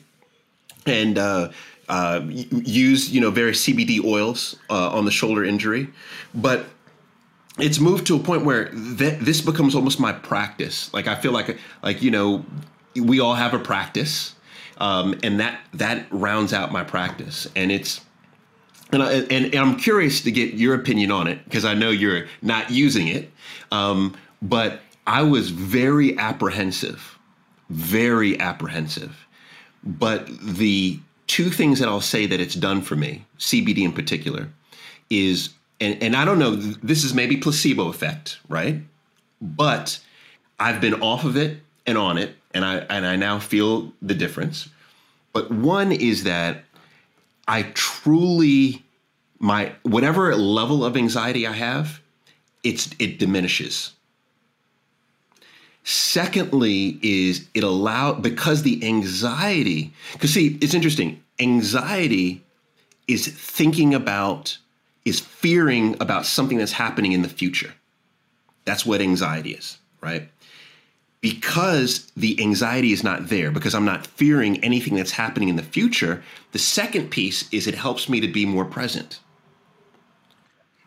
[0.89, 1.51] and uh,
[1.87, 5.89] uh, used you know various CBD oils uh, on the shoulder injury,
[6.33, 6.65] but
[7.57, 10.93] it's moved to a point where th- this becomes almost my practice.
[10.93, 12.45] Like I feel like like you know
[12.95, 14.35] we all have a practice,
[14.77, 18.01] um, and that that rounds out my practice, and it's
[18.91, 21.89] and, I, and, and I'm curious to get your opinion on it because I know
[21.89, 23.31] you're not using it.
[23.71, 27.19] Um, but I was very apprehensive,
[27.69, 29.27] very apprehensive.
[29.83, 34.49] But the two things that I'll say that it's done for me, CBD in particular,
[35.09, 35.49] is
[35.79, 38.81] and, and I don't know, this is maybe placebo effect, right?
[39.41, 39.99] But
[40.59, 44.13] I've been off of it and on it, and I and I now feel the
[44.13, 44.69] difference.
[45.31, 46.63] But one is that
[47.47, 48.83] I truly
[49.39, 52.01] my whatever level of anxiety I have,
[52.63, 53.93] it's it diminishes.
[55.89, 61.23] Secondly, is it allow because the anxiety, because see, it's interesting.
[61.39, 62.43] Anxiety
[63.07, 64.57] is thinking about,
[65.03, 67.73] is fearing about something that's happening in the future.
[68.65, 70.29] That's what anxiety is, right?
[71.21, 75.63] because the anxiety is not there, because I'm not fearing anything that's happening in the
[75.63, 79.19] future, the second piece is it helps me to be more present.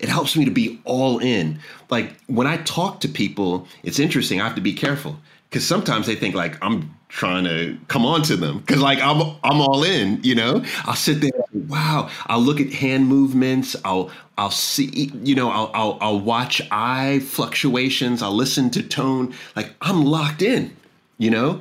[0.03, 1.61] It helps me to be all in.
[1.89, 4.41] Like when I talk to people, it's interesting.
[4.41, 5.17] I have to be careful
[5.49, 9.21] because sometimes they think like I'm trying to come on to them because like I'm
[9.45, 10.19] I'm all in.
[10.25, 11.31] You know, I'll sit there.
[11.69, 12.11] Wow.
[12.27, 13.77] I'll look at hand movements.
[13.85, 15.13] I'll I'll see.
[15.23, 18.23] You know, I'll I'll, I'll watch eye fluctuations.
[18.23, 19.35] I'll listen to tone.
[19.55, 20.77] Like I'm locked in.
[21.19, 21.61] You know,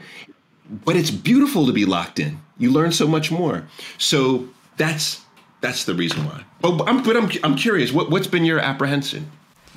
[0.83, 2.39] but it's beautiful to be locked in.
[2.57, 3.67] You learn so much more.
[3.99, 5.21] So that's
[5.61, 6.43] that's the reason why.
[6.59, 7.91] But I'm but I'm I'm curious.
[7.91, 9.31] What what's been your apprehension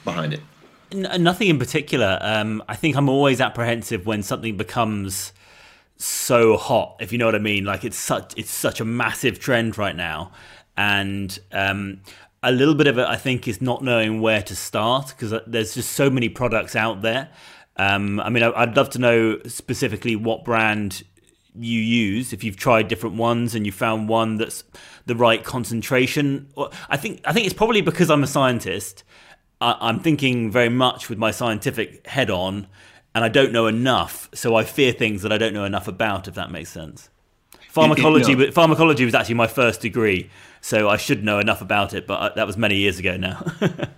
[0.04, 0.40] behind it?
[0.90, 2.18] N- nothing in particular.
[2.20, 5.32] Um, I think I'm always apprehensive when something becomes
[5.96, 7.64] so hot, if you know what I mean.
[7.64, 10.32] Like it's such it's such a massive trend right now,
[10.76, 12.00] and um,
[12.42, 15.40] a little bit of it I think is not knowing where to start because uh,
[15.46, 17.28] there's just so many products out there.
[17.76, 21.02] Um, I mean, I'd love to know specifically what brand
[21.58, 24.64] you use if you've tried different ones and you found one that's
[25.06, 26.48] the right concentration
[26.88, 29.04] i think i think it's probably because i'm a scientist.
[29.60, 32.66] I, am thinking very much with my scientific head on
[33.14, 36.28] and i don't know enough so i fear things that i don't know enough about
[36.28, 37.08] if that makes sense.
[37.70, 38.52] Pharmacology it, it, no.
[38.52, 40.30] pharmacology was actually my first degree
[40.60, 43.44] so i should know enough about it but uh, that was many years ago now.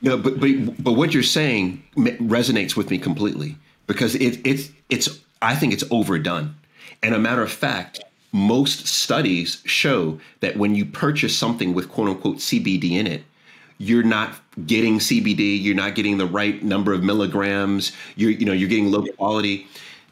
[0.00, 0.50] No but, but
[0.82, 3.56] but what you're saying resonates with me completely
[3.88, 6.54] because it, it's it's i think it's overdone
[7.02, 8.00] and a matter of fact,
[8.32, 13.24] most studies show that when you purchase something with quote unquote CBD in it,
[13.78, 14.34] you're not
[14.66, 18.90] getting CBD, you're not getting the right number of milligrams, you're you know, you're getting
[18.90, 19.66] low quality.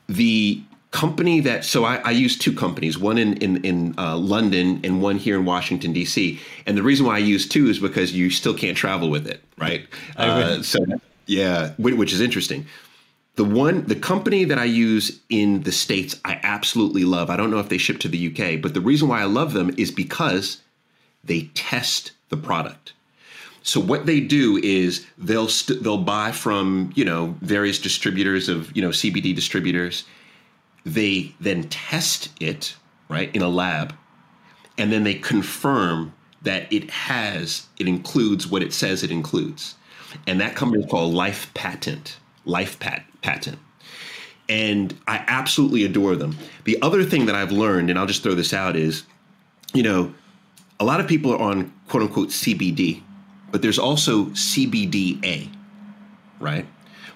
[0.09, 0.62] The
[0.93, 5.03] company that so I, I use two companies, one in in, in uh, London and
[5.03, 6.41] one here in Washington D.C.
[6.64, 9.43] And the reason why I use two is because you still can't travel with it,
[9.59, 9.87] right?
[10.16, 10.78] Uh, so
[11.26, 12.66] yeah, which is interesting.
[13.37, 17.28] The one, the company that I use in the States, I absolutely love.
[17.28, 19.53] I don't know if they ship to the UK, but the reason why I love
[19.53, 20.62] them is because
[21.22, 22.95] they test the product.
[23.62, 28.49] So what they do is they'll they st- they'll buy from you know various distributors
[28.49, 30.05] of you know CBD distributors.
[30.87, 32.76] They then test it
[33.09, 33.95] right in a lab,
[34.78, 39.74] and then they confirm that it has it includes what it says it includes,
[40.26, 42.18] and that company is called Life Patent.
[42.45, 43.59] Life Pat patent.
[44.49, 46.37] And I absolutely adore them.
[46.64, 49.03] The other thing that I've learned, and I'll just throw this out, is,
[49.74, 50.14] you know,
[50.79, 53.03] a lot of people are on quote unquote CBD,
[53.51, 55.51] but there's also CBDA,
[56.39, 56.64] right?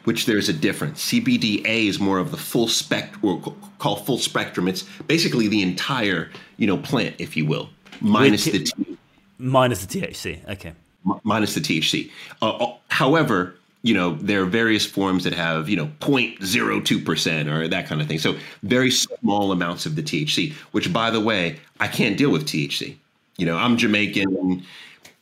[0.05, 1.07] Which there's a difference.
[1.13, 4.67] CBDA is more of the full spectrum, or called full spectrum.
[4.67, 8.99] It's basically the entire, you know, plant, if you will, minus the T-
[9.39, 10.49] minus the THC.
[10.51, 10.73] Okay.
[11.07, 12.11] M- minus the THC.
[12.43, 17.69] Uh, uh, however, you know, there are various forms that have, you know, 0.02% or
[17.69, 18.19] that kind of thing.
[18.19, 22.45] So very small amounts of the THC, which by the way, I can't deal with
[22.45, 22.97] THC.
[23.39, 24.65] You know, I'm Jamaican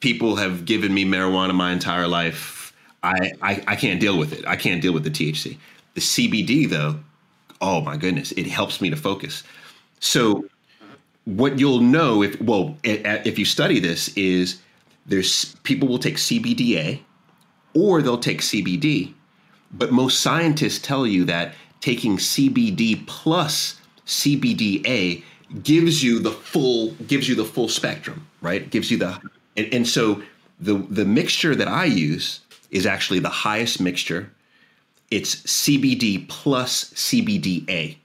[0.01, 2.73] people have given me marijuana my entire life.
[3.03, 4.47] I, I, I can't deal with it.
[4.47, 5.57] I can't deal with the THC.
[5.95, 6.99] The CBD though,
[7.61, 9.45] oh my goodness, it helps me to focus.
[10.01, 10.45] So
[11.25, 14.61] what you'll know if well if you study this is
[15.07, 17.01] there's people will take CBDA
[17.75, 19.15] or they'll take CBD.
[19.73, 25.23] But most scientists tell you that taking CBD plus CBDA
[25.63, 28.69] gives you the full gives you the full spectrum, right?
[28.71, 29.21] Gives you the
[29.57, 30.23] and, and so
[30.61, 32.41] the the mixture that I use
[32.71, 34.31] is actually the highest mixture.
[35.11, 37.97] It's CBD plus CBDA,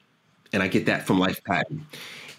[0.53, 1.82] and I get that from Life Patent,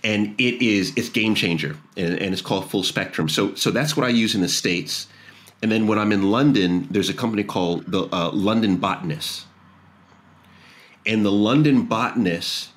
[0.02, 3.28] and it is it's game changer, and, and it's called full spectrum.
[3.28, 5.06] So so that's what I use in the states,
[5.64, 9.46] and then when I'm in London, there's a company called the uh, London Botanist,
[11.06, 12.68] and the London Botanist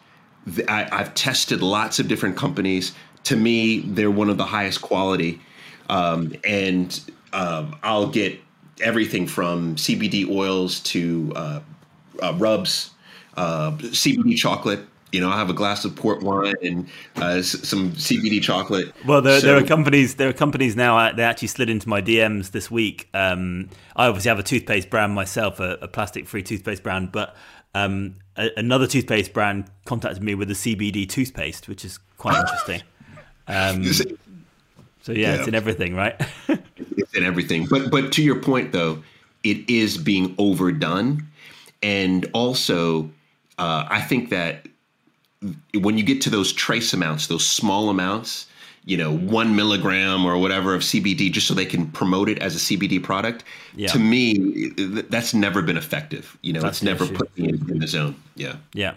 [0.70, 2.94] I, I've tested lots of different companies.
[3.26, 5.42] To me, they're one of the highest quality,
[5.90, 6.98] um, and
[7.34, 8.40] um, I'll get
[8.80, 11.60] everything from CBD oils to uh,
[12.24, 12.92] uh, rubs,
[13.36, 14.80] uh, CBD chocolate.
[15.12, 18.94] You know, I have a glass of port wine and uh, some CBD chocolate.
[19.06, 20.16] Well, there, so, there, are companies.
[20.16, 21.14] There are companies now.
[21.14, 23.08] They actually slid into my DMs this week.
[23.14, 27.38] Um, I obviously have a toothpaste brand myself, a, a plastic-free toothpaste brand, but
[27.74, 32.82] um, a, another toothpaste brand contacted me with a CBD toothpaste, which is quite interesting.
[33.48, 33.86] Um,
[35.08, 36.20] so yeah, yeah, it's in everything, right?
[36.50, 37.66] it's in everything.
[37.70, 39.04] But but to your point though,
[39.44, 41.26] it is being overdone,
[41.82, 43.10] and also
[43.58, 44.68] uh, I think that
[45.74, 48.48] when you get to those trace amounts, those small amounts,
[48.86, 52.56] you know, one milligram or whatever of CBD just so they can promote it as
[52.56, 53.44] a CBD product.
[53.76, 53.90] Yeah.
[53.90, 54.70] To me,
[55.10, 56.38] that's never been effective.
[56.42, 57.16] You know, that's it's never issue.
[57.16, 58.16] put me in, in, the zone.
[58.36, 58.56] Yeah.
[58.74, 58.96] Yeah.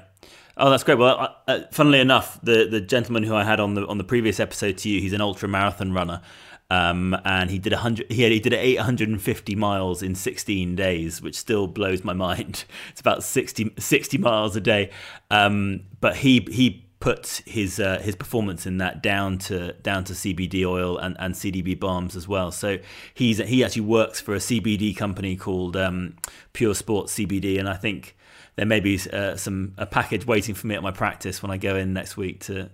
[0.56, 0.98] Oh, that's great.
[0.98, 4.38] Well, uh, funnily enough, the the gentleman who I had on the on the previous
[4.38, 6.22] episode to you, he's an ultra marathon runner.
[6.70, 8.10] Um, and he did a hundred.
[8.10, 12.64] He, had, he did 850 miles in 16 days, which still blows my mind.
[12.90, 14.90] It's about 60, 60 miles a day.
[15.30, 20.12] Um, but he he put his uh, his performance in that down to down to
[20.12, 22.52] CBD oil and, and CBD bombs as well.
[22.52, 22.78] So
[23.14, 26.16] he's he actually works for a CBD company called um,
[26.52, 28.16] Pure Sports CBD, and I think
[28.56, 31.56] there may be uh, some a package waiting for me at my practice when I
[31.56, 32.70] go in next week to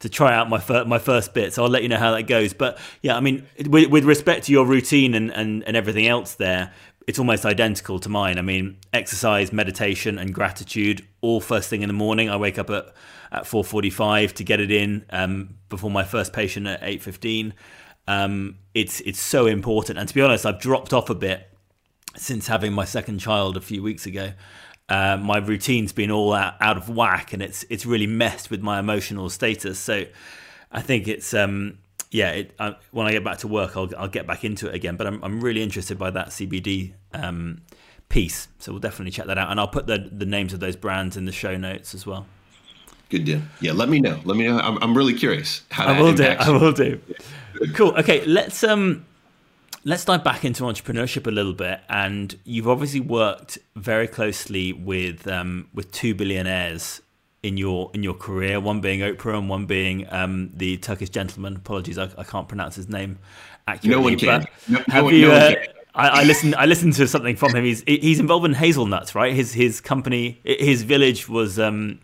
[0.00, 1.52] to try out my fir- my first bit.
[1.54, 2.52] So I'll let you know how that goes.
[2.52, 6.34] But yeah, I mean, with, with respect to your routine and, and, and everything else
[6.34, 6.72] there,
[7.06, 8.38] it's almost identical to mine.
[8.38, 12.30] I mean, exercise, meditation, and gratitude all first thing in the morning.
[12.30, 12.92] I wake up at
[13.32, 17.52] at 4:45 to get it in um, before my first patient at 8:15.
[18.08, 19.98] Um, it's it's so important.
[19.98, 21.48] And to be honest, I've dropped off a bit
[22.16, 24.32] since having my second child a few weeks ago.
[24.90, 28.60] Uh, my routine's been all out, out of whack, and it's it's really messed with
[28.60, 29.78] my emotional status.
[29.78, 30.04] So
[30.72, 31.78] I think it's um,
[32.10, 32.30] yeah.
[32.32, 34.96] It, I, when I get back to work, I'll I'll get back into it again.
[34.96, 37.62] But I'm I'm really interested by that CBD um,
[38.08, 38.48] piece.
[38.58, 41.16] So we'll definitely check that out, and I'll put the the names of those brands
[41.16, 42.26] in the show notes as well.
[43.10, 43.42] Good deal.
[43.60, 44.20] Yeah, let me know.
[44.24, 44.58] Let me know.
[44.58, 46.24] I'm, I'm really curious how I will do.
[46.24, 47.00] I will do.
[47.74, 47.92] cool.
[47.96, 49.06] Okay, let's um
[49.84, 51.80] let's dive back into entrepreneurship a little bit.
[51.88, 57.02] And you've obviously worked very closely with um, with two billionaires
[57.42, 58.60] in your in your career.
[58.60, 61.56] One being Oprah, and one being um, the Turkish gentleman.
[61.56, 63.18] Apologies, I, I, can't pronounce his name
[63.66, 63.90] accurately.
[63.90, 64.46] No one can.
[64.68, 65.28] No, have no, you?
[65.28, 65.54] No uh,
[65.94, 66.54] I, I listened.
[66.54, 67.64] I listened to something from him.
[67.64, 69.34] He's he's involved in hazelnuts, right?
[69.34, 72.00] His his company, his village was um,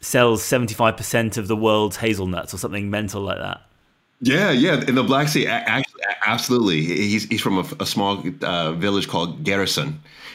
[0.00, 3.62] sells 75% of the world's hazelnuts or something mental like that.
[4.24, 4.80] Yeah, yeah.
[4.86, 6.82] In the Black Sea, actually, absolutely.
[6.82, 9.46] He's, he's from a, a small uh, village called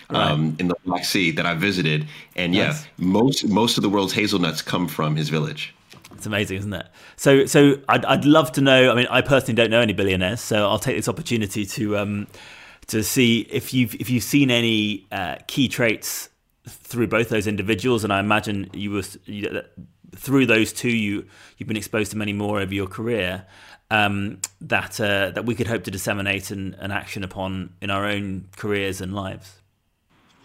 [0.10, 0.30] right.
[0.30, 2.06] um, in the Black Sea that I visited.
[2.36, 2.86] And yeah, nice.
[2.98, 5.74] most most of the world's hazelnuts come from his village.
[6.14, 6.88] It's amazing, isn't it?
[7.16, 8.92] So, so I'd, I'd love to know.
[8.92, 12.28] I mean, I personally don't know any billionaires, so I'll take this opportunity to um,
[12.88, 16.28] to see if you've if you've seen any uh, key traits
[16.68, 19.62] through both those individuals, and I imagine you were you,
[20.14, 20.90] through those two.
[20.90, 21.26] You
[21.58, 23.46] you've been exposed to many more over your career
[23.92, 28.06] um, that uh, that we could hope to disseminate and, and action upon in our
[28.06, 29.62] own careers and lives.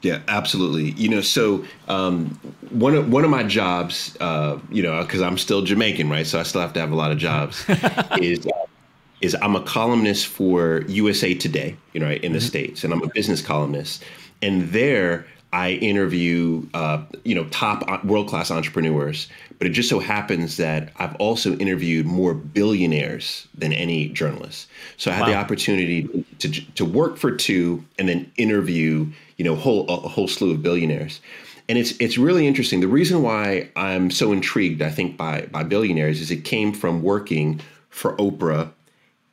[0.03, 0.90] Yeah, absolutely.
[0.90, 2.38] You know, so um,
[2.70, 6.26] one of one of my jobs, uh, you know, because I'm still Jamaican, right?
[6.26, 7.64] So I still have to have a lot of jobs.
[8.20, 8.66] is uh,
[9.20, 12.47] is I'm a columnist for USA Today, you know, right, in the mm-hmm.
[12.47, 14.05] states, and I'm a business columnist.
[14.43, 19.28] And there, I interview, uh, you know, top uh, world class entrepreneurs.
[19.62, 24.68] But it just so happens that I've also interviewed more billionaires than any journalist.
[24.96, 25.28] So I had wow.
[25.28, 29.06] the opportunity to to work for two and then interview,
[29.36, 31.20] you know, whole a whole slew of billionaires.
[31.68, 32.80] And it's it's really interesting.
[32.80, 37.00] The reason why I'm so intrigued, I think, by by billionaires is it came from
[37.00, 38.72] working for Oprah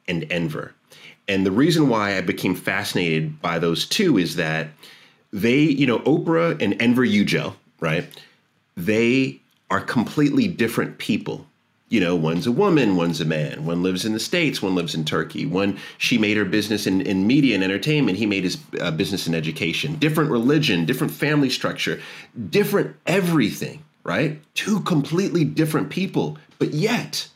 [0.07, 0.75] and Enver.
[1.27, 4.67] And the reason why I became fascinated by those two is that
[5.33, 8.07] they, you know, Oprah and Enver Yücel, right?
[8.77, 11.45] They are completely different people.
[11.89, 13.65] You know, one's a woman, one's a man.
[13.65, 15.47] One lives in the States, one lives in Turkey.
[15.47, 18.19] One, she made her business in, in media and entertainment.
[18.19, 19.95] He made his uh, business in education.
[19.95, 21.99] Different religion, different family structure,
[22.51, 24.39] different everything, right?
[24.53, 27.27] Two completely different people, but yet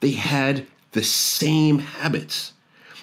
[0.00, 2.54] they had the same habits.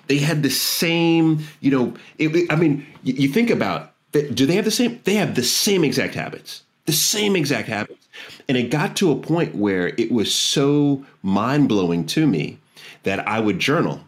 [0.07, 4.55] They had the same, you know, it, I mean, you, you think about do they
[4.55, 5.01] have the same?
[5.03, 8.02] They have the same exact habits, the same exact habits.
[8.47, 12.59] And it got to a point where it was so mind blowing to me
[13.03, 14.01] that I would journal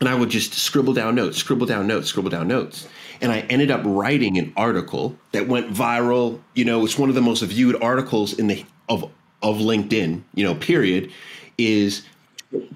[0.00, 2.88] and I would just scribble down notes, scribble down notes, scribble down notes.
[3.20, 6.40] And I ended up writing an article that went viral.
[6.54, 9.10] You know, it's one of the most viewed articles in the of
[9.42, 11.10] of LinkedIn, you know, period,
[11.56, 12.02] is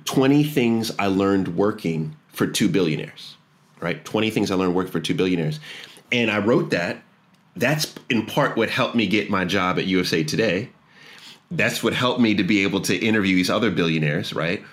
[0.04, 3.36] 20 things I learned working for two billionaires.
[3.80, 4.02] Right?
[4.04, 5.60] 20 things I learned working for two billionaires.
[6.12, 7.02] And I wrote that.
[7.56, 10.70] That's in part what helped me get my job at USA Today.
[11.50, 14.64] That's what helped me to be able to interview these other billionaires, right?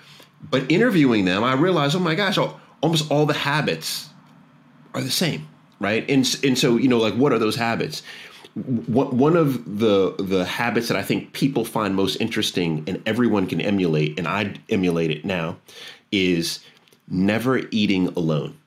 [0.50, 2.38] But interviewing them, I realized, oh my gosh,
[2.80, 4.08] almost all the habits
[4.94, 6.08] are the same, right?
[6.10, 8.02] And and so you know, like, what are those habits?
[8.54, 13.60] One of the the habits that I think people find most interesting and everyone can
[13.60, 15.58] emulate, and I emulate it now,
[16.10, 16.60] is
[17.08, 18.58] never eating alone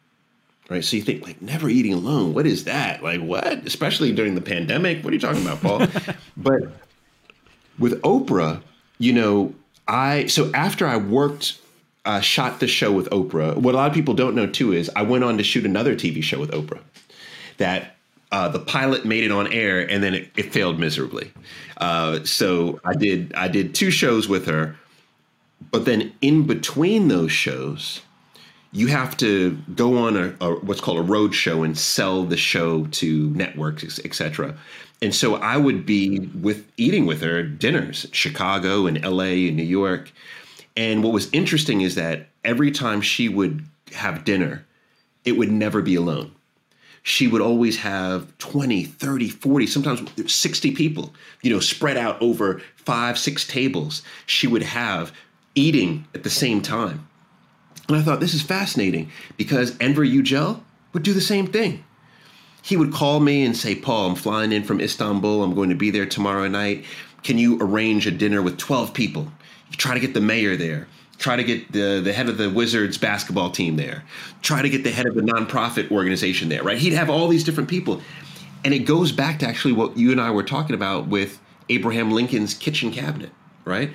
[0.69, 0.83] right?
[0.83, 2.33] So you think like never eating alone.
[2.33, 3.03] What is that?
[3.03, 3.65] Like what?
[3.65, 5.03] Especially during the pandemic.
[5.03, 5.87] What are you talking about, Paul?
[6.37, 6.61] but
[7.77, 8.61] with Oprah,
[8.97, 9.53] you know,
[9.87, 11.59] I so after I worked.
[12.07, 13.57] Uh, shot the show with Oprah.
[13.57, 15.95] What a lot of people don't know too is I went on to shoot another
[15.95, 16.81] TV show with Oprah.
[17.57, 17.95] That
[18.31, 21.31] uh, the pilot made it on air and then it, it failed miserably.
[21.77, 24.75] Uh, so I did I did two shows with her,
[25.71, 28.01] but then in between those shows,
[28.75, 32.35] you have to go on a, a, what's called a road show and sell the
[32.35, 34.53] show to networks, etc.
[35.01, 39.47] And so I would be with eating with her dinners, in Chicago and L.A.
[39.47, 40.11] and New York.
[40.75, 43.63] And what was interesting is that every time she would
[43.93, 44.65] have dinner,
[45.23, 46.33] it would never be alone.
[47.01, 51.13] She would always have 20, 30, 40, sometimes 60 people,
[51.43, 54.01] you know, spread out over five, six tables.
[54.25, 55.13] She would have
[55.53, 57.07] eating at the same time
[57.87, 60.61] and I thought this is fascinating because Enver Yücel
[60.93, 61.83] would do the same thing.
[62.61, 65.43] He would call me and say, Paul, I'm flying in from Istanbul.
[65.43, 66.85] I'm going to be there tomorrow night.
[67.21, 69.31] Can you arrange a dinner with 12 people?
[69.69, 70.87] You try to get the mayor there.
[71.17, 74.03] Try to get the, the head of the Wizards basketball team there.
[74.41, 76.77] Try to get the head of the nonprofit organization there, right?
[76.77, 78.01] He'd have all these different people.
[78.63, 82.11] And it goes back to actually what you and I were talking about with Abraham
[82.11, 83.31] Lincoln's kitchen cabinet,
[83.63, 83.91] right?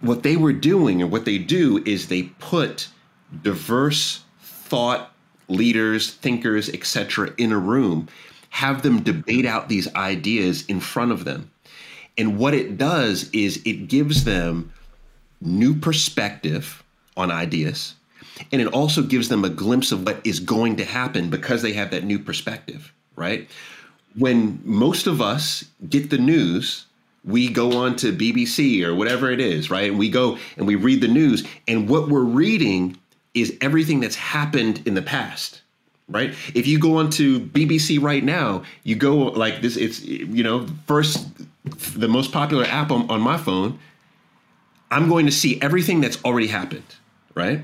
[0.00, 2.88] What they were doing and what they do is they put
[3.42, 5.12] diverse thought
[5.48, 8.08] leaders, thinkers, etc., in a room,
[8.50, 11.50] have them debate out these ideas in front of them.
[12.18, 14.72] And what it does is it gives them
[15.40, 16.82] new perspective
[17.16, 17.94] on ideas.
[18.52, 21.72] And it also gives them a glimpse of what is going to happen because they
[21.72, 23.48] have that new perspective, right?
[24.14, 26.86] When most of us get the news
[27.26, 29.90] we go on to BBC or whatever it is, right?
[29.90, 32.96] And we go and we read the news, and what we're reading
[33.34, 35.60] is everything that's happened in the past,
[36.08, 36.34] right?
[36.54, 40.66] If you go on to BBC right now, you go like this, it's, you know,
[40.86, 41.28] first,
[41.98, 43.78] the most popular app on, on my phone,
[44.90, 46.94] I'm going to see everything that's already happened,
[47.34, 47.60] right?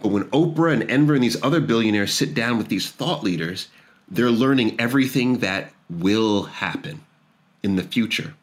[0.00, 3.68] But when Oprah and Enver and these other billionaires sit down with these thought leaders,
[4.08, 7.02] they're learning everything that will happen
[7.62, 8.34] in the future.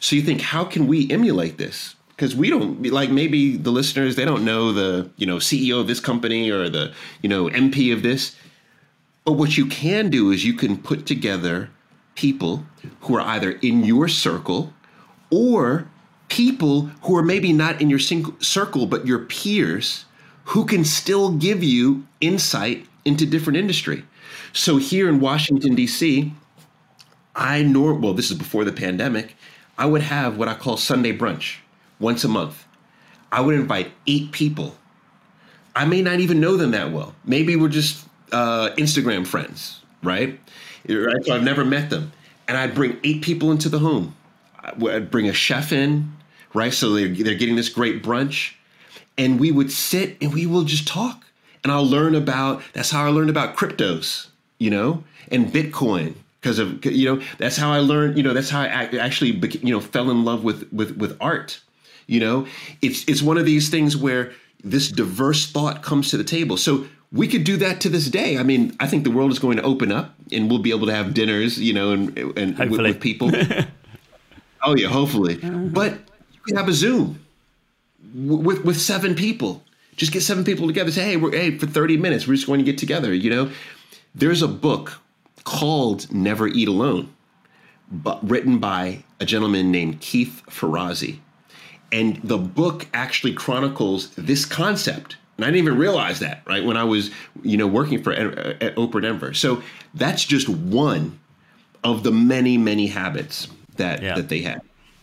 [0.00, 1.94] So you think, how can we emulate this?
[2.10, 5.86] Because we don't like maybe the listeners they don't know the you know CEO of
[5.86, 6.92] this company or the
[7.22, 8.34] you know MP of this.
[9.24, 11.70] But what you can do is you can put together
[12.14, 12.64] people
[13.02, 14.72] who are either in your circle
[15.30, 15.88] or
[16.28, 20.04] people who are maybe not in your circle but your peers
[20.44, 24.04] who can still give you insight into different industry.
[24.52, 26.32] So here in Washington D.C.,
[27.36, 29.36] I know well this is before the pandemic.
[29.78, 31.56] I would have what I call Sunday brunch
[31.98, 32.66] once a month.
[33.32, 34.74] I would invite eight people
[35.78, 37.14] I may not even know them that well.
[37.24, 40.38] Maybe we're just uh, Instagram friends, right?
[40.88, 41.24] Right.
[41.24, 42.10] So I've never met them,
[42.48, 44.16] and I'd bring eight people into the home.
[44.64, 46.12] I'd bring a chef in,
[46.52, 46.74] right?
[46.74, 48.54] So they're, they're getting this great brunch,
[49.16, 51.24] and we would sit and we will just talk,
[51.62, 52.60] and I'll learn about.
[52.72, 54.26] That's how I learned about cryptos,
[54.58, 58.16] you know, and Bitcoin because of you know that's how I learned.
[58.16, 59.30] You know, that's how I actually
[59.62, 61.60] you know fell in love with with with art.
[62.06, 62.46] You know,
[62.82, 64.32] it's it's one of these things where
[64.62, 66.56] this diverse thought comes to the table.
[66.56, 68.38] So we could do that to this day.
[68.38, 70.86] I mean, I think the world is going to open up, and we'll be able
[70.86, 73.30] to have dinners, you know, and and with, with, people.
[74.62, 75.38] oh yeah, hopefully.
[75.42, 75.50] Uh-huh.
[75.50, 75.92] But
[76.32, 77.24] you can have a Zoom
[78.14, 79.62] with with seven people.
[79.96, 80.92] Just get seven people together.
[80.92, 82.26] Say, hey, we're hey for thirty minutes.
[82.26, 83.12] We're just going to get together.
[83.12, 83.50] You know,
[84.14, 85.00] there's a book
[85.48, 87.12] called Never Eat Alone,
[87.90, 91.20] but written by a gentleman named Keith Ferrazzi.
[91.90, 96.64] And the book actually chronicles this concept and I didn't even realize that, right?
[96.64, 99.34] When I was, you know, working for uh, at Oprah and Enver.
[99.34, 99.62] So
[99.94, 101.20] that's just one
[101.84, 103.46] of the many, many habits
[103.76, 104.16] that yeah.
[104.16, 104.60] that they had.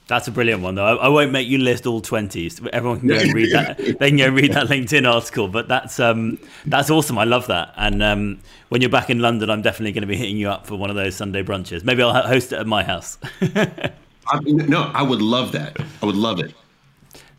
[0.08, 0.86] That's a brilliant one, though.
[0.86, 2.62] I, I, won't make you list all twenties.
[2.72, 3.78] Everyone can go and read that.
[4.00, 5.48] they can go read that LinkedIn article.
[5.48, 7.18] But that's um, that's awesome.
[7.18, 7.74] I love that.
[7.76, 8.40] And um,
[8.70, 10.92] when you're back in London, I'm definitely going to be hitting you up for one
[10.92, 11.84] of those Sunday brunches.
[11.84, 13.18] Maybe I'll host it at my house.
[13.42, 15.78] I mean, no, I would love that.
[16.02, 16.54] I would love it.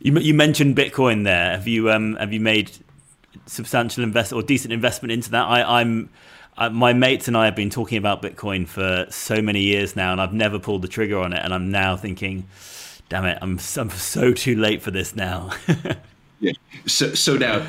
[0.00, 1.52] You, you mentioned Bitcoin there.
[1.52, 2.72] Have you um, have you made
[3.46, 5.44] substantial invest or decent investment into that.
[5.44, 6.10] I, am
[6.70, 10.20] my mates and I have been talking about Bitcoin for so many years now, and
[10.20, 11.40] I've never pulled the trigger on it.
[11.42, 12.46] And I'm now thinking,
[13.08, 15.50] damn it, I'm, I'm so too late for this now.
[16.40, 16.52] yeah.
[16.86, 17.66] So so now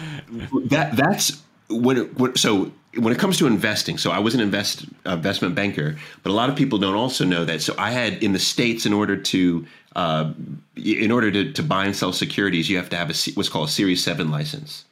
[0.66, 4.42] that that's when, it, when so when it comes to investing, so I was an
[4.42, 7.62] invest investment banker, but a lot of people don't also know that.
[7.62, 10.32] So I had in the states, in order to uh,
[10.76, 13.68] in order to, to buy and sell securities, you have to have a what's called
[13.68, 14.86] a Series Seven license.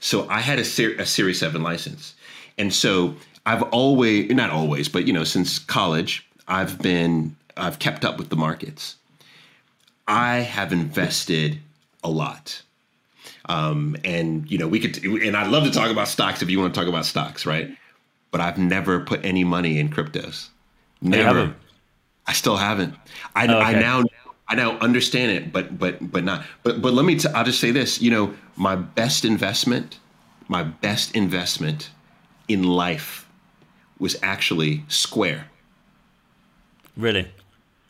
[0.00, 2.14] So I had a, a Series 7 license.
[2.58, 3.14] And so
[3.46, 8.28] I've always, not always, but you know, since college, I've been, I've kept up with
[8.28, 8.96] the markets.
[10.06, 11.58] I have invested
[12.02, 12.62] a lot.
[13.46, 16.58] Um, and you know, we could, and I'd love to talk about stocks if you
[16.58, 17.70] want to talk about stocks, right?
[18.30, 20.48] But I've never put any money in cryptos.
[21.00, 21.54] Never.
[22.26, 22.94] I still haven't.
[23.34, 23.64] I, oh, okay.
[23.64, 24.04] I now
[24.48, 26.44] I now understand it, but but but not.
[26.62, 27.16] But but let me.
[27.16, 28.00] T- I'll just say this.
[28.00, 29.98] You know, my best investment,
[30.48, 31.90] my best investment
[32.46, 33.26] in life
[34.00, 35.46] was actually Square.
[36.96, 37.30] Really?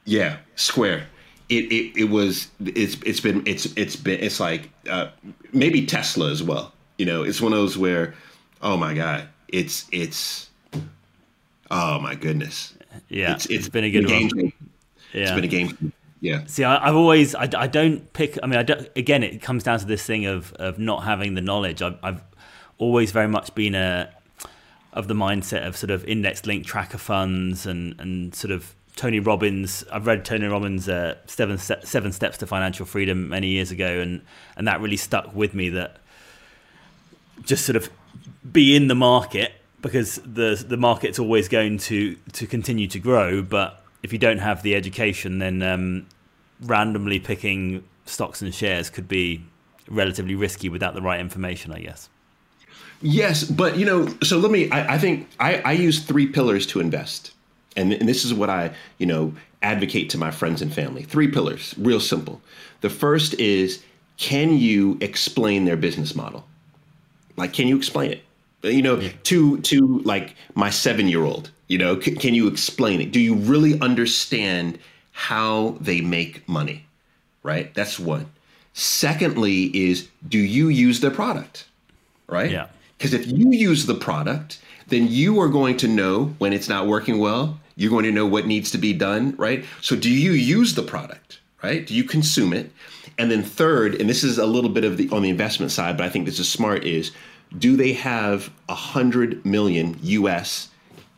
[0.05, 1.07] Yeah, Square.
[1.49, 5.09] It, it, it was it's it's been it's it's been it's like uh,
[5.53, 6.73] maybe Tesla as well.
[6.99, 8.15] You know, it's one of those where,
[8.61, 10.51] oh my god, it's it's
[11.71, 12.75] oh my goodness.
[13.09, 14.29] Yeah, it's, it's been a good game.
[14.35, 14.53] One.
[15.13, 15.23] Yeah.
[15.23, 15.93] It's been a game.
[16.21, 16.45] Yeah.
[16.47, 19.65] See, I, have always, I, I don't pick, I mean, I don't, again, it comes
[19.65, 21.83] down to this thing of, of not having the knowledge.
[21.83, 22.23] I've, I've
[22.79, 24.13] always very much been a,
[24.93, 29.20] of the mindset of sort of index linked tracker funds and, and sort of Tony
[29.20, 29.84] Robbins.
[29.93, 34.22] I've read Tony Robbins' uh, seven, seven Steps to Financial Freedom many years ago, and,
[34.57, 35.99] and that really stuck with me that
[37.45, 37.88] just sort of
[38.53, 43.43] be in the market because the the market's always going to to continue to grow,
[43.43, 46.07] but if you don't have the education, then um,
[46.62, 49.45] randomly picking stocks and shares could be
[49.88, 52.09] relatively risky without the right information, I guess.
[53.03, 54.70] Yes, but you know, so let me.
[54.70, 57.32] I, I think I, I, use three pillars to invest,
[57.76, 61.03] and, and this is what I you know advocate to my friends and family.
[61.03, 62.42] Three pillars, real simple.
[62.82, 63.82] The first is,
[64.18, 66.44] can you explain their business model?
[67.36, 68.22] Like, can you explain it?
[68.62, 73.01] You know, to to like my seven year old you know, c- can you explain
[73.01, 73.12] it?
[73.12, 74.80] Do you really understand
[75.12, 76.86] how they make money?
[77.44, 77.72] Right?
[77.74, 78.26] That's one.
[78.74, 81.66] Secondly, is do you use their product?
[82.26, 82.51] Right?
[82.51, 82.66] Yeah.
[83.01, 86.86] Because if you use the product, then you are going to know when it's not
[86.86, 87.59] working well.
[87.74, 89.64] You're going to know what needs to be done, right?
[89.80, 91.86] So, do you use the product, right?
[91.86, 92.70] Do you consume it?
[93.16, 95.96] And then third, and this is a little bit of the on the investment side,
[95.96, 97.11] but I think this is smart, is
[97.57, 100.68] do they have a hundred million US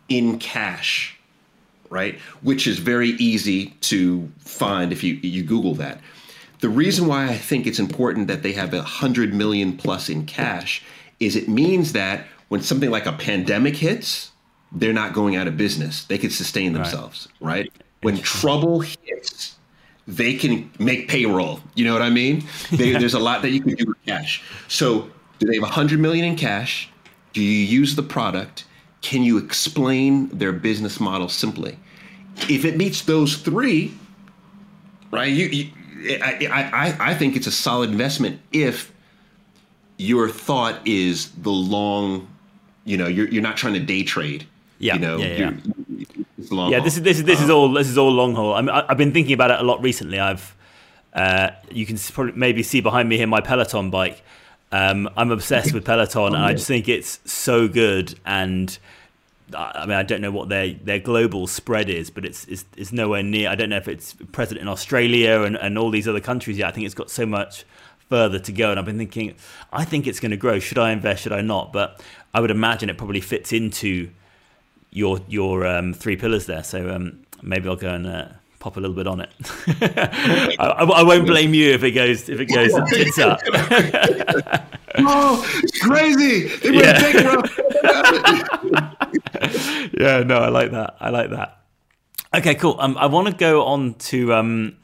[0.09, 1.19] in cash,
[1.91, 2.17] right?
[2.43, 6.01] Which is very easy to find if you, you Google that.
[6.61, 10.27] The reason why I think it's important that they have a hundred million plus in
[10.27, 10.85] cash
[11.25, 14.33] is it means that when something like a pandemic hits,
[14.73, 16.05] they're not going out of business.
[16.05, 17.65] They can sustain themselves, right?
[17.65, 17.73] right?
[18.01, 19.57] When trouble hits,
[20.09, 21.61] they can make payroll.
[21.75, 22.45] You know what I mean?
[22.71, 24.43] They, there's a lot that you can do with cash.
[24.69, 26.89] So, do they have 100 million in cash?
[27.33, 28.65] Do you use the product?
[29.01, 31.79] Can you explain their business model simply?
[32.49, 33.95] If it meets those three,
[35.11, 35.31] right?
[35.33, 35.71] You, you
[36.23, 38.93] I, I, I think it's a solid investment if
[39.99, 42.29] your thought is the long,
[42.85, 44.47] you know, you're you're not trying to day trade.
[44.79, 45.53] Yeah, you know, yeah,
[46.47, 46.69] yeah.
[46.69, 48.55] yeah this is this is this is all this is all long haul.
[48.55, 50.19] I mean, I, I've been thinking about it a lot recently.
[50.19, 50.57] I've
[51.13, 54.23] uh, you can probably maybe see behind me here my Peloton bike.
[54.73, 58.19] Um, I'm obsessed with Peloton, and I just think it's so good.
[58.25, 58.77] And
[59.55, 62.65] I I mean, I don't know what their their global spread is, but it's it's,
[62.77, 63.51] it's nowhere near.
[63.51, 66.69] I don't know if it's present in Australia and, and all these other countries yet.
[66.69, 67.65] I think it's got so much
[68.13, 68.71] further to go.
[68.71, 69.35] And I've been thinking,
[69.73, 70.59] I think it's going to grow.
[70.59, 71.23] Should I invest?
[71.23, 71.73] Should I not?
[71.73, 71.99] But
[72.35, 74.11] I would imagine it probably fits into
[74.91, 76.63] your your um, three pillars there.
[76.63, 79.31] So um, maybe I'll go and uh, pop a little bit on it.
[80.61, 83.41] I, I, won't blame you if it goes if it goes tits up.
[84.99, 86.51] oh, it's crazy.
[86.71, 87.01] Yeah.
[89.99, 90.97] yeah, no, I like that.
[91.01, 91.63] I like that.
[92.35, 92.77] Okay, cool.
[92.79, 94.77] Um, I want to go on to um,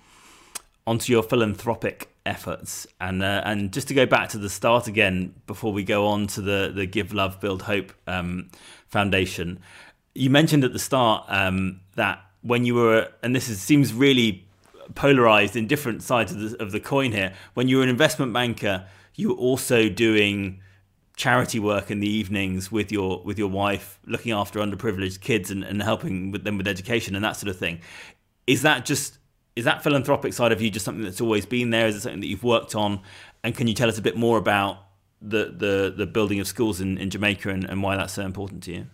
[0.86, 5.34] onto your philanthropic efforts, and uh, and just to go back to the start again
[5.46, 8.50] before we go on to the the Give Love Build Hope um,
[8.88, 9.60] Foundation.
[10.14, 14.46] You mentioned at the start um, that when you were, and this is, seems really
[14.94, 17.32] polarized in different sides of the, of the coin here.
[17.54, 20.60] When you were an investment banker, you were also doing
[21.16, 25.64] charity work in the evenings with your with your wife, looking after underprivileged kids and,
[25.64, 27.80] and helping with them with education and that sort of thing.
[28.46, 29.17] Is that just
[29.58, 31.88] is that philanthropic side of you just something that's always been there?
[31.88, 33.00] Is it something that you've worked on?
[33.42, 34.78] And can you tell us a bit more about
[35.20, 38.62] the the, the building of schools in, in Jamaica and, and why that's so important
[38.64, 38.86] to you?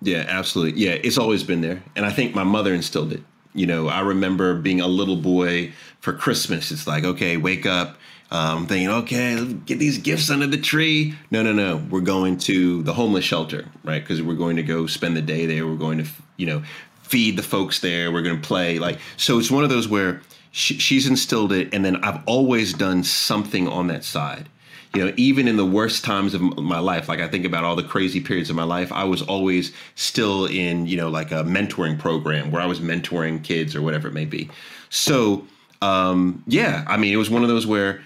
[0.00, 0.80] Yeah, absolutely.
[0.80, 1.82] Yeah, it's always been there.
[1.96, 3.22] And I think my mother instilled it.
[3.54, 6.70] You know, I remember being a little boy for Christmas.
[6.70, 7.96] It's like, okay, wake up.
[8.30, 11.14] Um, thinking, okay, get these gifts under the tree.
[11.32, 11.76] No, no, no.
[11.90, 14.00] We're going to the homeless shelter, right?
[14.02, 15.66] Because we're going to go spend the day there.
[15.66, 16.06] We're going to,
[16.36, 16.62] you know,
[17.08, 18.12] feed the folks there.
[18.12, 18.78] We're going to play.
[18.78, 21.72] Like, so it's one of those where she, she's instilled it.
[21.72, 24.48] And then I've always done something on that side
[24.96, 27.76] you know, even in the worst times of my life, like I think about all
[27.76, 31.44] the crazy periods of my life, I was always still in, you know, like a
[31.44, 34.48] mentoring program where I was mentoring kids or whatever it may be.
[34.88, 35.46] So,
[35.82, 38.02] um, yeah, I mean, it was one of those where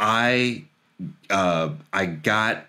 [0.00, 0.64] I,
[1.30, 2.66] uh, I got,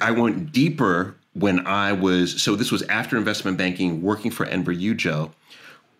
[0.00, 4.74] I went deeper when I was, so this was after investment banking, working for Enver
[4.74, 5.32] Yücel.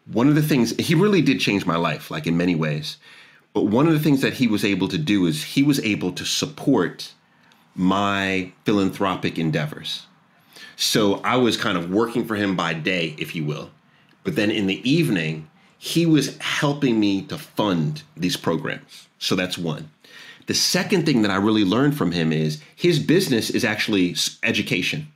[0.06, 2.96] One of the things, he really did change my life, like in many ways.
[3.52, 6.12] But one of the things that he was able to do is he was able
[6.12, 7.12] to support
[7.74, 10.06] my philanthropic endeavors.
[10.76, 13.70] So I was kind of working for him by day, if you will.
[14.24, 19.08] But then in the evening, he was helping me to fund these programs.
[19.18, 19.90] So that's one.
[20.46, 25.08] The second thing that I really learned from him is his business is actually education.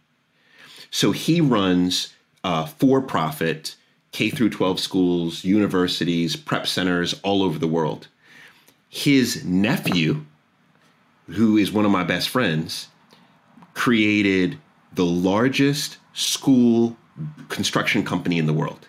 [0.92, 2.12] So he runs
[2.44, 3.74] uh, for-profit
[4.12, 8.08] K through 12 schools, universities, prep centers all over the world.
[8.90, 10.26] His nephew,
[11.28, 12.88] who is one of my best friends,
[13.72, 14.58] created
[14.92, 16.96] the largest school
[17.48, 18.86] construction company in the world.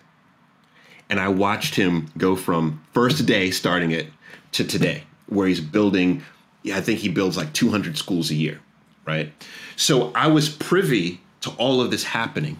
[1.08, 4.08] And I watched him go from first day starting it
[4.52, 6.22] to today, where he's building,
[6.70, 8.60] I think he builds like 200 schools a year,
[9.06, 9.32] right?
[9.76, 12.58] So I was privy to all of this happening.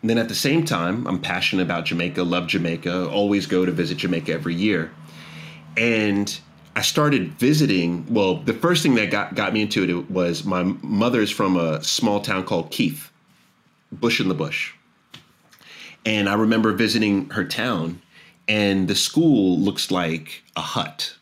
[0.00, 3.72] And then at the same time, I'm passionate about Jamaica, love Jamaica, always go to
[3.72, 4.92] visit Jamaica every year.
[5.76, 6.38] And
[6.76, 8.06] I started visiting.
[8.12, 11.82] Well, the first thing that got, got me into it was my mother's from a
[11.82, 13.10] small town called Keith,
[13.90, 14.72] Bush in the Bush.
[16.04, 18.00] And I remember visiting her town,
[18.46, 21.16] and the school looks like a hut.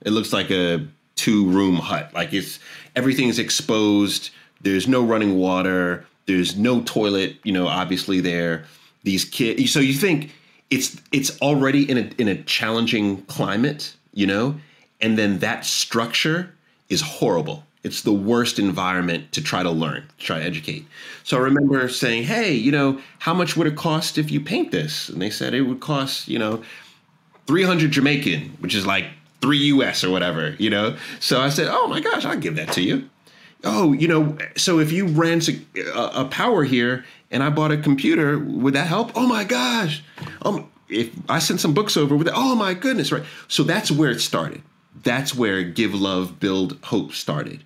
[0.00, 0.86] It looks like a
[1.16, 2.12] two room hut.
[2.14, 2.58] Like it's
[2.96, 4.30] everything's exposed.
[4.60, 6.06] There's no running water.
[6.26, 8.64] There's no toilet, you know, obviously there.
[9.04, 10.32] These kids so you think
[10.70, 14.56] it's it's already in a in a challenging climate, you know,
[15.00, 16.54] and then that structure
[16.88, 17.64] is horrible.
[17.82, 20.86] It's the worst environment to try to learn, to try to educate.
[21.24, 24.70] So I remember saying, "Hey, you know, how much would it cost if you paint
[24.70, 26.62] this?" And they said it would cost, you know,
[27.46, 29.06] 300 Jamaican, which is like
[29.40, 30.96] 3 US or whatever, you know?
[31.20, 33.08] So I said, oh my gosh, I'll give that to you.
[33.64, 35.40] Oh, you know, so if you ran
[35.76, 39.12] a, a power here and I bought a computer, would that help?
[39.14, 40.02] Oh my gosh.
[40.42, 43.24] Um, if I sent some books over with it, oh my goodness, right?
[43.48, 44.62] So that's where it started.
[45.02, 47.64] That's where Give Love, Build Hope started.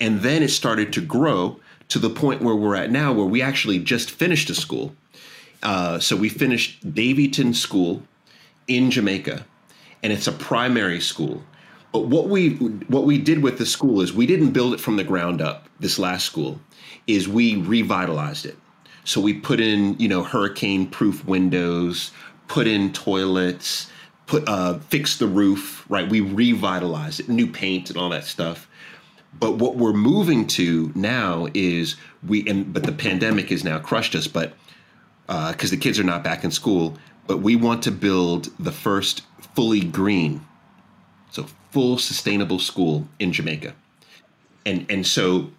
[0.00, 3.42] And then it started to grow to the point where we're at now, where we
[3.42, 4.94] actually just finished a school.
[5.62, 8.02] Uh, so we finished Davyton School
[8.66, 9.46] in Jamaica,
[10.02, 11.42] and it's a primary school.
[11.94, 12.56] But what we
[12.88, 15.68] what we did with the school is we didn't build it from the ground up.
[15.80, 16.60] This last school
[17.06, 18.58] is we revitalized it.
[19.04, 22.12] So we put in you know hurricane proof windows,
[22.48, 23.90] put in toilets,
[24.26, 25.86] put uh, fixed the roof.
[25.88, 28.68] Right, we revitalized it, new paint and all that stuff.
[29.38, 34.14] but what we're moving to now is we and but the pandemic has now crushed
[34.14, 34.54] us but
[35.26, 38.72] because uh, the kids are not back in school but we want to build the
[38.72, 39.22] first
[39.54, 40.44] fully green
[41.74, 43.74] full sustainable school in jamaica
[44.64, 45.50] and and so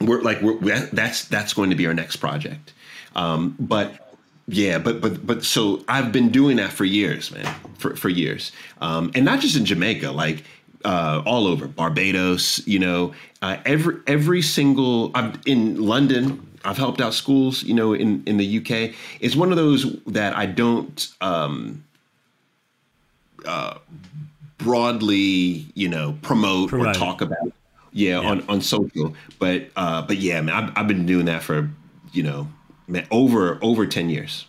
[0.00, 2.72] we're like we're, that's that's going to be our next project
[3.16, 4.14] um, but
[4.46, 8.52] yeah but but but so i've been doing that for years man for, for years
[8.80, 10.44] um, and not just in jamaica like
[10.84, 12.66] uh, all over Barbados.
[12.66, 15.10] You know, uh, every every single.
[15.14, 16.46] I'm in London.
[16.64, 17.62] I've helped out schools.
[17.62, 21.84] You know, in in the UK, it's one of those that I don't um,
[23.46, 23.78] uh,
[24.68, 27.52] broadly, you know, promote or talk about.
[27.92, 31.42] Yeah, yeah, on on social, but uh, but yeah, man, I've, I've been doing that
[31.42, 31.70] for
[32.12, 32.48] you know
[32.86, 34.46] man, over over ten years.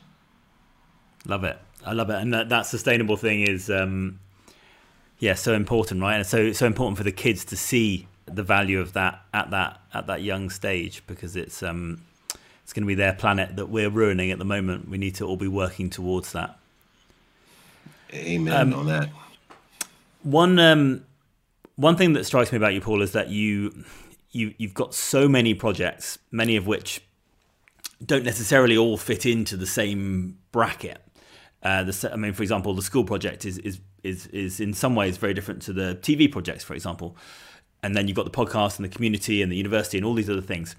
[1.25, 1.57] Love it.
[1.85, 4.19] I love it, and that, that sustainable thing is um,
[5.19, 6.15] yeah, so important, right?
[6.15, 9.79] And so so important for the kids to see the value of that at that
[9.93, 12.01] at that young stage because it's um
[12.63, 14.89] it's going to be their planet that we're ruining at the moment.
[14.89, 16.59] We need to all be working towards that.
[18.13, 19.09] Amen um, on that.
[20.23, 21.05] One um
[21.75, 23.85] one thing that strikes me about you, Paul, is that you
[24.31, 27.01] you you've got so many projects, many of which
[28.05, 31.01] don't necessarily all fit into the same bracket.
[31.61, 34.95] Uh, the, I mean, for example, the school project is, is is is in some
[34.95, 37.17] ways very different to the TV projects, for example.
[37.81, 40.29] And then you've got the podcast and the community and the university and all these
[40.29, 40.75] other things.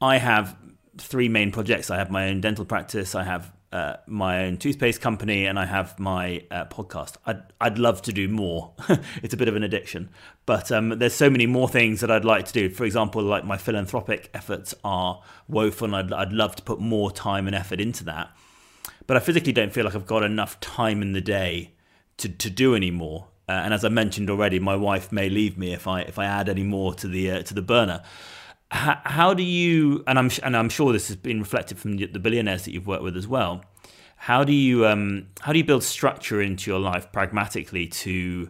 [0.00, 0.56] I have
[0.98, 1.90] three main projects.
[1.90, 3.14] I have my own dental practice.
[3.14, 7.16] I have uh, my own toothpaste company, and I have my uh, podcast.
[7.26, 8.72] I'd I'd love to do more.
[9.22, 10.10] it's a bit of an addiction,
[10.46, 12.68] but um, there's so many more things that I'd like to do.
[12.68, 17.10] For example, like my philanthropic efforts are woeful, and I'd I'd love to put more
[17.10, 18.30] time and effort into that.
[19.06, 21.72] But I physically don't feel like I've got enough time in the day
[22.18, 23.28] to, to do anymore.
[23.48, 26.24] Uh, and as I mentioned already, my wife may leave me if I if I
[26.26, 28.02] add any more to the uh, to the burner.
[28.72, 30.02] How, how, do you?
[30.06, 33.02] And I'm and I'm sure this has been reflected from the billionaires that you've worked
[33.02, 33.62] with as well.
[34.16, 38.48] How do you um, how do you build structure into your life pragmatically to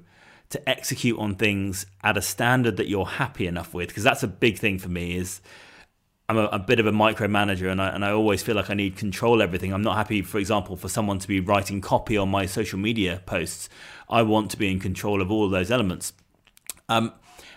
[0.50, 3.88] to execute on things at a standard that you're happy enough with?
[3.88, 5.16] Because that's a big thing for me.
[5.16, 5.40] Is
[6.28, 8.74] I'm a, a, bit of a micromanager and I, and I always feel like I
[8.74, 9.72] need control everything.
[9.72, 13.20] I'm not happy, for example, for someone to be writing copy on my social media
[13.26, 13.68] posts.
[14.08, 16.12] I want to be in control of all those elements.
[16.88, 17.12] Um,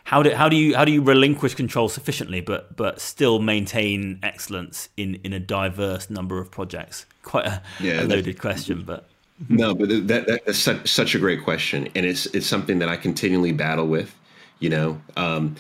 [0.05, 4.19] how do how do you how do you relinquish control sufficiently, but but still maintain
[4.21, 7.07] excellence in in a diverse number of projects?
[7.23, 9.09] Quite a, yeah, a loaded question, but
[9.49, 12.87] no, but that, that that's such, such a great question, and it's it's something that
[12.87, 14.15] I continually battle with.
[14.59, 15.55] You know, um,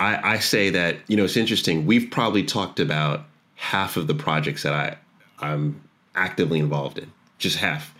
[0.00, 1.84] I, I say that you know it's interesting.
[1.84, 3.26] We've probably talked about
[3.56, 4.96] half of the projects that I
[5.40, 5.78] I'm
[6.14, 7.94] actively involved in, just half.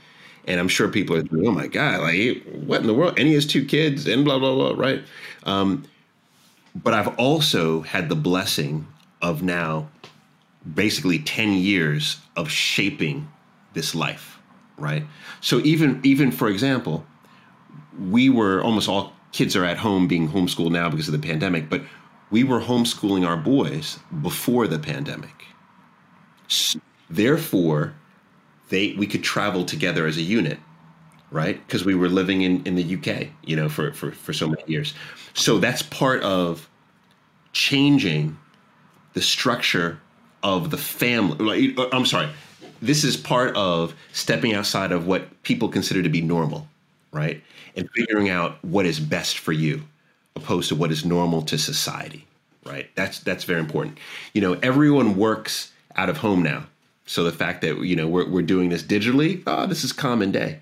[0.46, 3.34] And I'm sure people are "Oh my god, like what in the world?" And he
[3.34, 5.02] has two kids, and blah blah blah, right?
[5.44, 5.84] Um,
[6.74, 8.86] but I've also had the blessing
[9.22, 9.88] of now
[10.74, 13.26] basically 10 years of shaping
[13.72, 14.38] this life
[14.76, 15.04] right
[15.40, 17.06] so even even for example
[17.98, 21.68] we were almost all kids are at home being homeschooled now because of the pandemic,
[21.68, 21.82] but
[22.30, 25.44] we were homeschooling our boys before the pandemic.
[27.08, 27.94] Therefore,
[28.70, 30.58] they we could travel together as a unit,
[31.30, 31.64] right?
[31.66, 34.62] Because we were living in, in the UK, you know, for, for, for so many
[34.66, 34.94] years.
[35.34, 36.68] So that's part of
[37.52, 38.38] changing
[39.12, 40.00] the structure
[40.42, 41.76] of the family.
[41.76, 42.30] Uh, I'm sorry.
[42.82, 46.66] This is part of stepping outside of what people consider to be normal,
[47.12, 47.42] right?
[47.76, 49.82] and figuring out what is best for you
[50.36, 52.26] opposed to what is normal to society
[52.64, 53.98] right that's that's very important
[54.32, 56.66] you know everyone works out of home now
[57.10, 60.30] so the fact that you know we're, we're doing this digitally oh this is common
[60.30, 60.60] day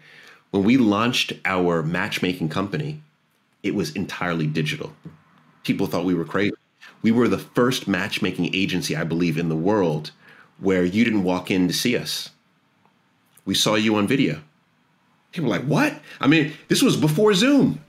[0.51, 3.03] when we launched our matchmaking company
[3.63, 4.93] it was entirely digital
[5.65, 6.55] people thought we were crazy
[7.03, 10.11] we were the first matchmaking agency i believe in the world
[10.59, 12.31] where you didn't walk in to see us
[13.45, 14.41] we saw you on video
[15.33, 15.95] People were like, what?
[16.21, 17.81] I mean, this was before Zoom.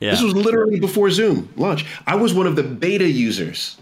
[0.00, 0.10] Yeah.
[0.10, 1.84] This was literally before Zoom launch.
[2.06, 3.78] I was one of the beta users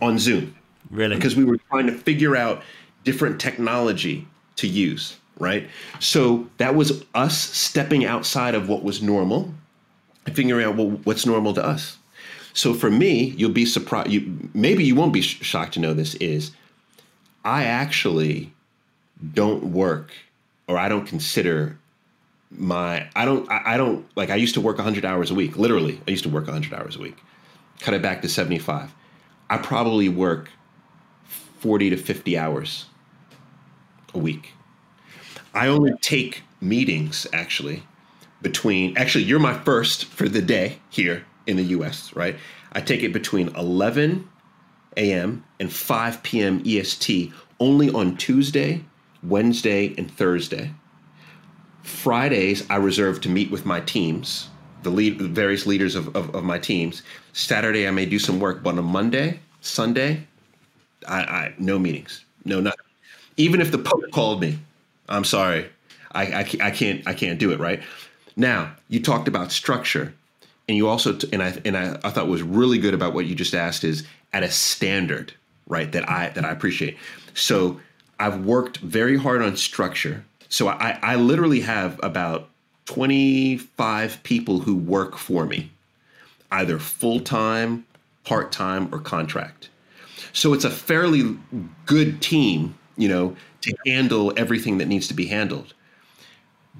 [0.00, 0.54] on Zoom.
[0.90, 1.16] Really?
[1.16, 2.62] Because we were trying to figure out
[3.04, 4.26] different technology
[4.56, 5.68] to use, right?
[5.98, 9.52] So that was us stepping outside of what was normal
[10.26, 11.98] and figuring out well, what's normal to us.
[12.52, 14.10] So for me, you'll be surprised.
[14.10, 16.52] You, maybe you won't be sh- shocked to know this is
[17.44, 18.52] I actually
[19.34, 20.12] don't work
[20.66, 21.78] or I don't consider
[22.50, 25.56] my I don't I, I don't like I used to work 100 hours a week.
[25.56, 27.16] Literally, I used to work 100 hours a week.
[27.80, 28.92] Cut it back to 75.
[29.48, 30.50] I probably work
[31.60, 32.86] 40 to 50 hours
[34.14, 34.52] a week.
[35.54, 37.82] I only take meetings actually
[38.42, 42.36] between actually you're my first for the day here in the US, right?
[42.72, 44.28] I take it between 11
[44.96, 45.44] a.m.
[45.58, 46.62] and 5 p.m.
[46.64, 48.84] EST only on Tuesday,
[49.22, 50.72] Wednesday, and Thursday.
[51.82, 54.48] Fridays, I reserve to meet with my teams,
[54.82, 57.02] the lead, the various leaders of, of, of, my teams.
[57.32, 60.26] Saturday, I may do some work, but on Monday, Sunday,
[61.08, 62.89] I, I no meetings, no nothing.
[63.40, 64.58] Even if the Pope called me,
[65.08, 65.66] I'm sorry,
[66.12, 67.58] I, I, I can't I can't do it.
[67.58, 67.82] Right
[68.36, 70.12] now, you talked about structure,
[70.68, 73.26] and you also t- and I and I, I thought was really good about what
[73.26, 75.32] you just asked is at a standard,
[75.66, 75.90] right?
[75.90, 76.98] That I that I appreciate.
[77.34, 77.80] So
[78.18, 80.22] I've worked very hard on structure.
[80.50, 82.50] So I, I literally have about
[82.86, 85.70] 25 people who work for me,
[86.50, 87.86] either full time,
[88.24, 89.70] part time, or contract.
[90.32, 91.36] So it's a fairly
[91.86, 95.74] good team, you know, to handle everything that needs to be handled.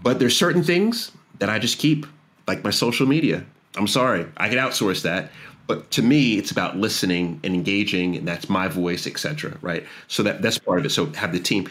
[0.03, 2.07] But there's certain things that I just keep,
[2.47, 3.45] like my social media.
[3.77, 5.31] I'm sorry, I can outsource that.
[5.67, 9.57] But to me, it's about listening and engaging, and that's my voice, etc.
[9.63, 9.87] Right?
[10.09, 10.91] So that that's part of it.
[10.91, 11.69] So have the team.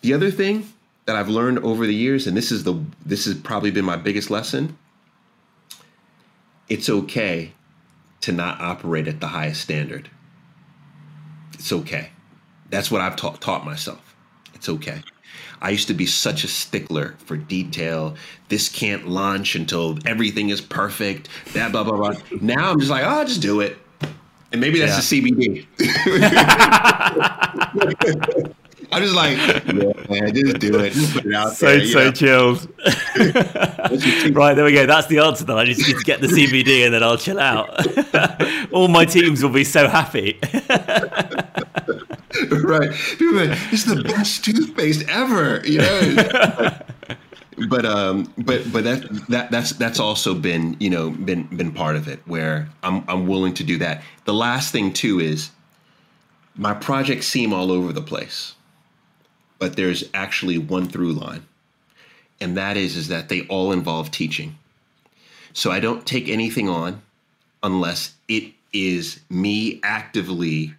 [0.00, 0.68] The other thing
[1.06, 3.96] that I've learned over the years, and this is the this has probably been my
[3.96, 4.78] biggest lesson.
[6.68, 7.52] It's okay
[8.22, 10.08] to not operate at the highest standard.
[11.52, 12.10] It's okay.
[12.70, 14.14] That's what I've taught taught myself.
[14.54, 15.02] It's okay.
[15.60, 18.16] I used to be such a stickler for detail.
[18.48, 21.28] This can't launch until everything is perfect.
[21.54, 22.14] That blah blah blah.
[22.40, 23.78] Now I'm just like, oh, just do it.
[24.52, 25.20] And maybe that's yeah.
[25.20, 25.66] the CBD.
[28.92, 30.92] I'm just like, yeah, man, just do it.
[30.92, 31.86] Just put it out so, there.
[31.86, 32.68] So chilled.
[34.36, 34.86] right, there we go.
[34.86, 35.56] That's the answer then.
[35.56, 37.70] I just need to get the CBD and then I'll chill out.
[38.72, 40.38] All my teams will be so happy.
[42.64, 42.92] right.
[43.18, 46.78] People like, this is the best toothpaste ever, you know?
[47.68, 51.94] but um but but that that that's that's also been you know been been part
[51.94, 54.02] of it where I'm I'm willing to do that.
[54.24, 55.50] The last thing too is
[56.56, 58.54] my projects seem all over the place
[59.64, 61.46] but there's actually one through line.
[62.40, 64.58] And that is is that they all involve teaching.
[65.54, 67.00] So I don't take anything on
[67.62, 70.74] unless it is me actively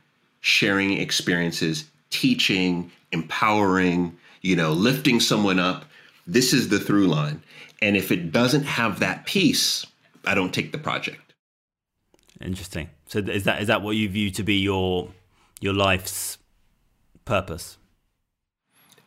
[0.45, 5.85] sharing experiences, teaching, empowering, you know, lifting someone up.
[6.27, 7.41] This is the through line.
[7.81, 9.87] And if it doesn't have that piece,
[10.23, 11.33] I don't take the project.
[12.39, 12.91] Interesting.
[13.07, 15.09] So is that is that what you view to be your
[15.61, 16.37] your life's
[17.25, 17.77] purpose?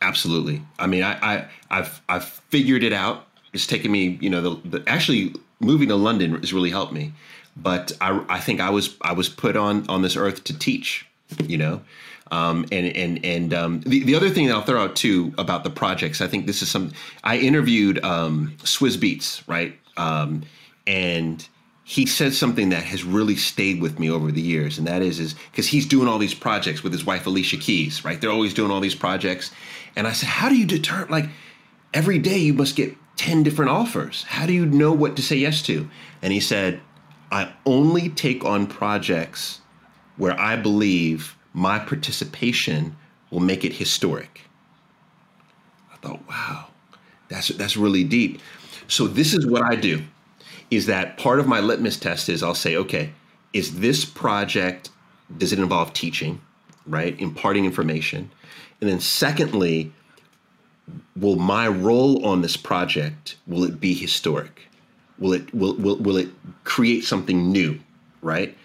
[0.00, 0.62] Absolutely.
[0.80, 3.28] I mean, I, I I've I've figured it out.
[3.52, 7.12] It's taken me, you know, the, the actually moving to London has really helped me.
[7.56, 11.07] But I I think I was I was put on on this earth to teach,
[11.46, 11.80] you know.
[12.30, 15.64] Um, and and and um, the the other thing that I'll throw out too about
[15.64, 16.92] the projects, I think this is some.
[17.24, 19.78] I interviewed um, Swizz Beatz right?
[19.96, 20.42] Um,
[20.86, 21.46] and
[21.84, 25.18] he said something that has really stayed with me over the years, and that is
[25.18, 28.20] is because he's doing all these projects with his wife Alicia Keys, right?
[28.20, 29.50] They're always doing all these projects,
[29.96, 31.30] and I said, how do you determine like
[31.94, 34.24] every day you must get ten different offers?
[34.24, 35.88] How do you know what to say yes to?
[36.20, 36.82] And he said,
[37.32, 39.60] I only take on projects
[40.18, 42.94] where I believe my participation
[43.30, 44.42] will make it historic.
[45.92, 46.66] I thought, wow,
[47.28, 48.40] that's that's really deep.
[48.88, 50.02] So this is what I do
[50.70, 53.10] is that part of my litmus test is I'll say, okay,
[53.52, 54.90] is this project,
[55.38, 56.40] does it involve teaching,
[56.86, 57.18] right?
[57.18, 58.30] Imparting information.
[58.80, 59.92] And then secondly,
[61.16, 64.68] will my role on this project, will it be historic?
[65.18, 66.28] Will it, will, will, will it
[66.64, 67.80] create something new,
[68.22, 68.56] right?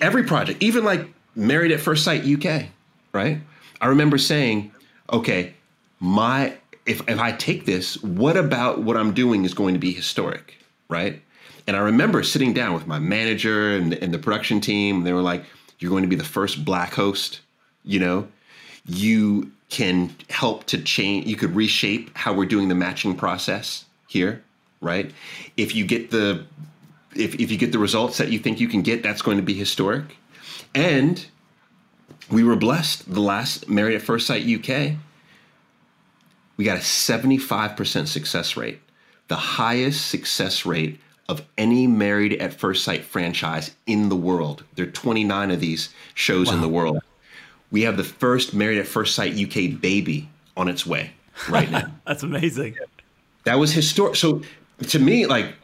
[0.00, 2.66] Every project, even like Married at First Sight UK,
[3.12, 3.40] right?
[3.80, 4.72] I remember saying,
[5.12, 5.54] okay,
[6.00, 6.54] my
[6.86, 10.54] if if I take this, what about what I'm doing is going to be historic?
[10.88, 11.22] right?
[11.66, 14.98] And I remember sitting down with my manager and, and the production team.
[14.98, 15.44] And they were like,
[15.78, 17.40] "You're going to be the first black host.
[17.84, 18.28] You know,
[18.86, 21.26] you can help to change.
[21.26, 24.42] You could reshape how we're doing the matching process here,
[24.80, 25.10] right?
[25.56, 26.44] If you get the
[27.16, 29.42] if, if you get the results that you think you can get, that's going to
[29.42, 30.16] be historic.
[30.74, 31.24] And
[32.30, 33.12] we were blessed.
[33.12, 34.96] The last Married at First Sight UK,
[36.56, 38.80] we got a 75% success rate
[39.28, 44.64] the highest success rate of any Married at First Sight franchise in the world.
[44.74, 46.54] There are 29 of these shows wow.
[46.54, 46.98] in the world.
[47.70, 51.12] We have the first Married at First Sight UK baby on its way
[51.48, 51.90] right now.
[52.06, 52.76] That's amazing.
[53.44, 54.16] That was historic.
[54.16, 54.42] So
[54.88, 55.54] to me, like,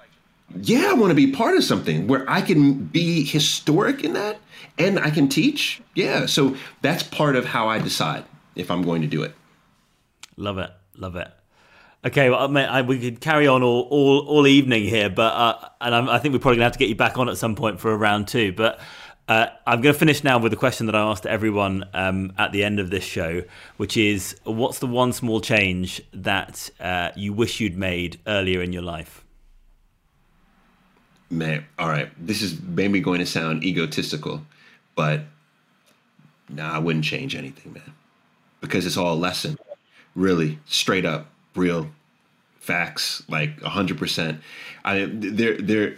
[0.56, 4.38] yeah, I want to be part of something where I can be historic in that
[4.78, 5.80] and I can teach.
[5.94, 6.26] Yeah.
[6.26, 8.24] So that's part of how I decide
[8.54, 9.34] if I'm going to do it.
[10.36, 10.70] Love it.
[10.96, 11.28] Love it.
[12.02, 15.68] Okay, well, mate, I, we could carry on all, all, all evening here, but uh,
[15.82, 17.54] and I'm, i think we're probably gonna have to get you back on at some
[17.54, 18.54] point for a round two.
[18.54, 18.80] But
[19.30, 22.64] uh, I'm to finish now with a question that I asked everyone um, at the
[22.64, 23.44] end of this show,
[23.76, 28.72] which is, what's the one small change that uh, you wish you'd made earlier in
[28.72, 29.19] your life?
[31.30, 34.42] Man, all right, this is maybe going to sound egotistical,
[34.96, 35.22] but
[36.48, 37.94] nah, I wouldn't change anything, man,
[38.60, 39.56] because it's all a lesson,
[40.16, 41.88] really, straight up real
[42.58, 44.40] facts, like hundred percent.
[44.84, 45.96] I there there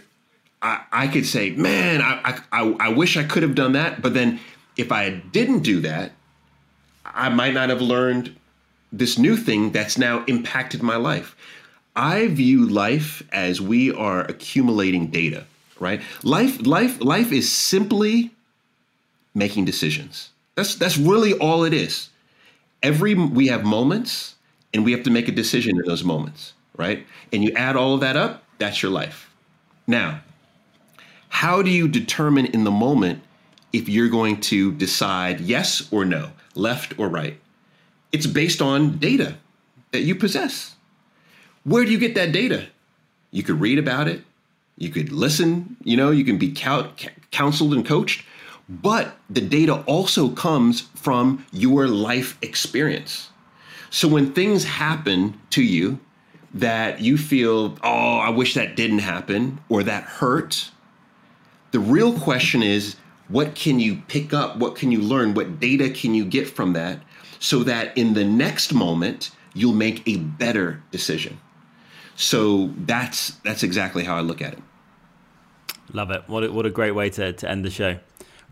[0.61, 4.13] I, I could say, man, I, I I wish I could have done that, but
[4.13, 4.39] then
[4.77, 6.13] if I didn't do that,
[7.05, 8.35] I might not have learned
[8.91, 11.35] this new thing that's now impacted my life.
[11.95, 15.45] I view life as we are accumulating data,
[15.79, 16.01] right?
[16.23, 18.31] Life life life is simply
[19.35, 20.31] making decisions.
[20.55, 22.09] That's that's really all it is.
[22.81, 24.35] Every we have moments
[24.73, 27.05] and we have to make a decision in those moments, right?
[27.31, 29.29] And you add all of that up, that's your life.
[29.85, 30.21] Now,
[31.29, 33.21] how do you determine in the moment
[33.71, 37.39] if you're going to decide yes or no, left or right?
[38.11, 39.35] It's based on data
[39.91, 40.72] that you possess.
[41.63, 42.67] Where do you get that data?
[43.31, 44.23] You could read about it,
[44.77, 48.25] you could listen, you know, you can be counseled and coached,
[48.67, 53.29] but the data also comes from your life experience.
[53.89, 55.99] So when things happen to you
[56.53, 60.71] that you feel, oh, I wish that didn't happen or that hurt,
[61.71, 62.95] the real question is,
[63.29, 64.57] what can you pick up?
[64.57, 65.33] What can you learn?
[65.33, 66.99] What data can you get from that
[67.39, 71.39] so that in the next moment you'll make a better decision?
[72.15, 74.59] So that's that's exactly how I look at it.
[75.91, 76.23] Love it.
[76.27, 77.97] What a, what a great way to, to end the show.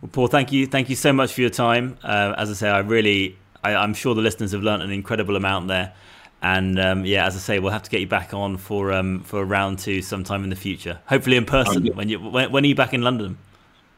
[0.02, 0.68] Well, Paul, thank you.
[0.68, 1.98] Thank you so much for your time.
[2.04, 5.36] Uh, as I say, I really I, am sure the listeners have learned an incredible
[5.36, 5.94] amount there.
[6.42, 9.22] And um, yeah, as I say, we'll have to get you back on for um,
[9.22, 11.00] for round two sometime in the future.
[11.06, 11.88] Hopefully in person.
[11.88, 13.38] Um, when you when, when, are you back in London?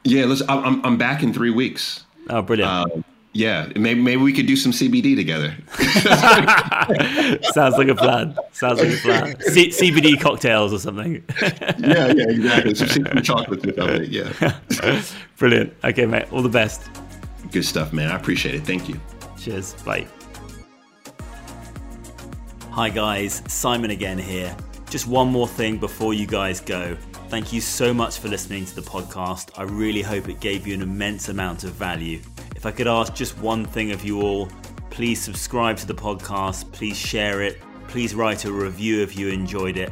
[0.03, 2.03] Yeah, listen, I'm I'm back in three weeks.
[2.30, 2.69] Oh, brilliant.
[2.69, 3.02] Uh,
[3.34, 5.55] yeah, maybe maybe we could do some CBD together.
[7.51, 8.38] Sounds like a plan.
[8.51, 9.41] Sounds like a plan.
[9.41, 11.23] C- CBD cocktails or something.
[11.41, 12.76] yeah, yeah, exactly.
[12.76, 14.11] Some chocolate or something.
[14.11, 15.01] Yeah.
[15.38, 15.73] Brilliant.
[15.84, 16.31] Okay, mate.
[16.31, 16.88] All the best.
[17.51, 18.11] Good stuff, man.
[18.11, 18.65] I appreciate it.
[18.65, 18.99] Thank you.
[19.39, 19.73] Cheers.
[19.84, 20.05] Bye.
[22.69, 23.41] Hi, guys.
[23.47, 24.55] Simon again here.
[24.91, 26.95] Just one more thing before you guys go.
[27.30, 29.49] Thank you so much for listening to the podcast.
[29.57, 32.22] I really hope it gave you an immense amount of value.
[32.64, 34.48] If I could ask just one thing of you all,
[34.90, 37.57] please subscribe to the podcast, please share it,
[37.90, 39.91] please write a review if you enjoyed it.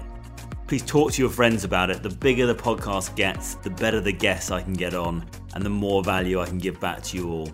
[0.68, 2.02] Please talk to your friends about it.
[2.02, 5.70] The bigger the podcast gets, the better the guests I can get on, and the
[5.70, 7.52] more value I can give back to you all.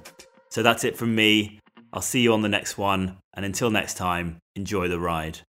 [0.52, 1.60] So that's it from me.
[1.92, 3.18] I'll see you on the next one.
[3.34, 5.40] And until next time, enjoy the ride.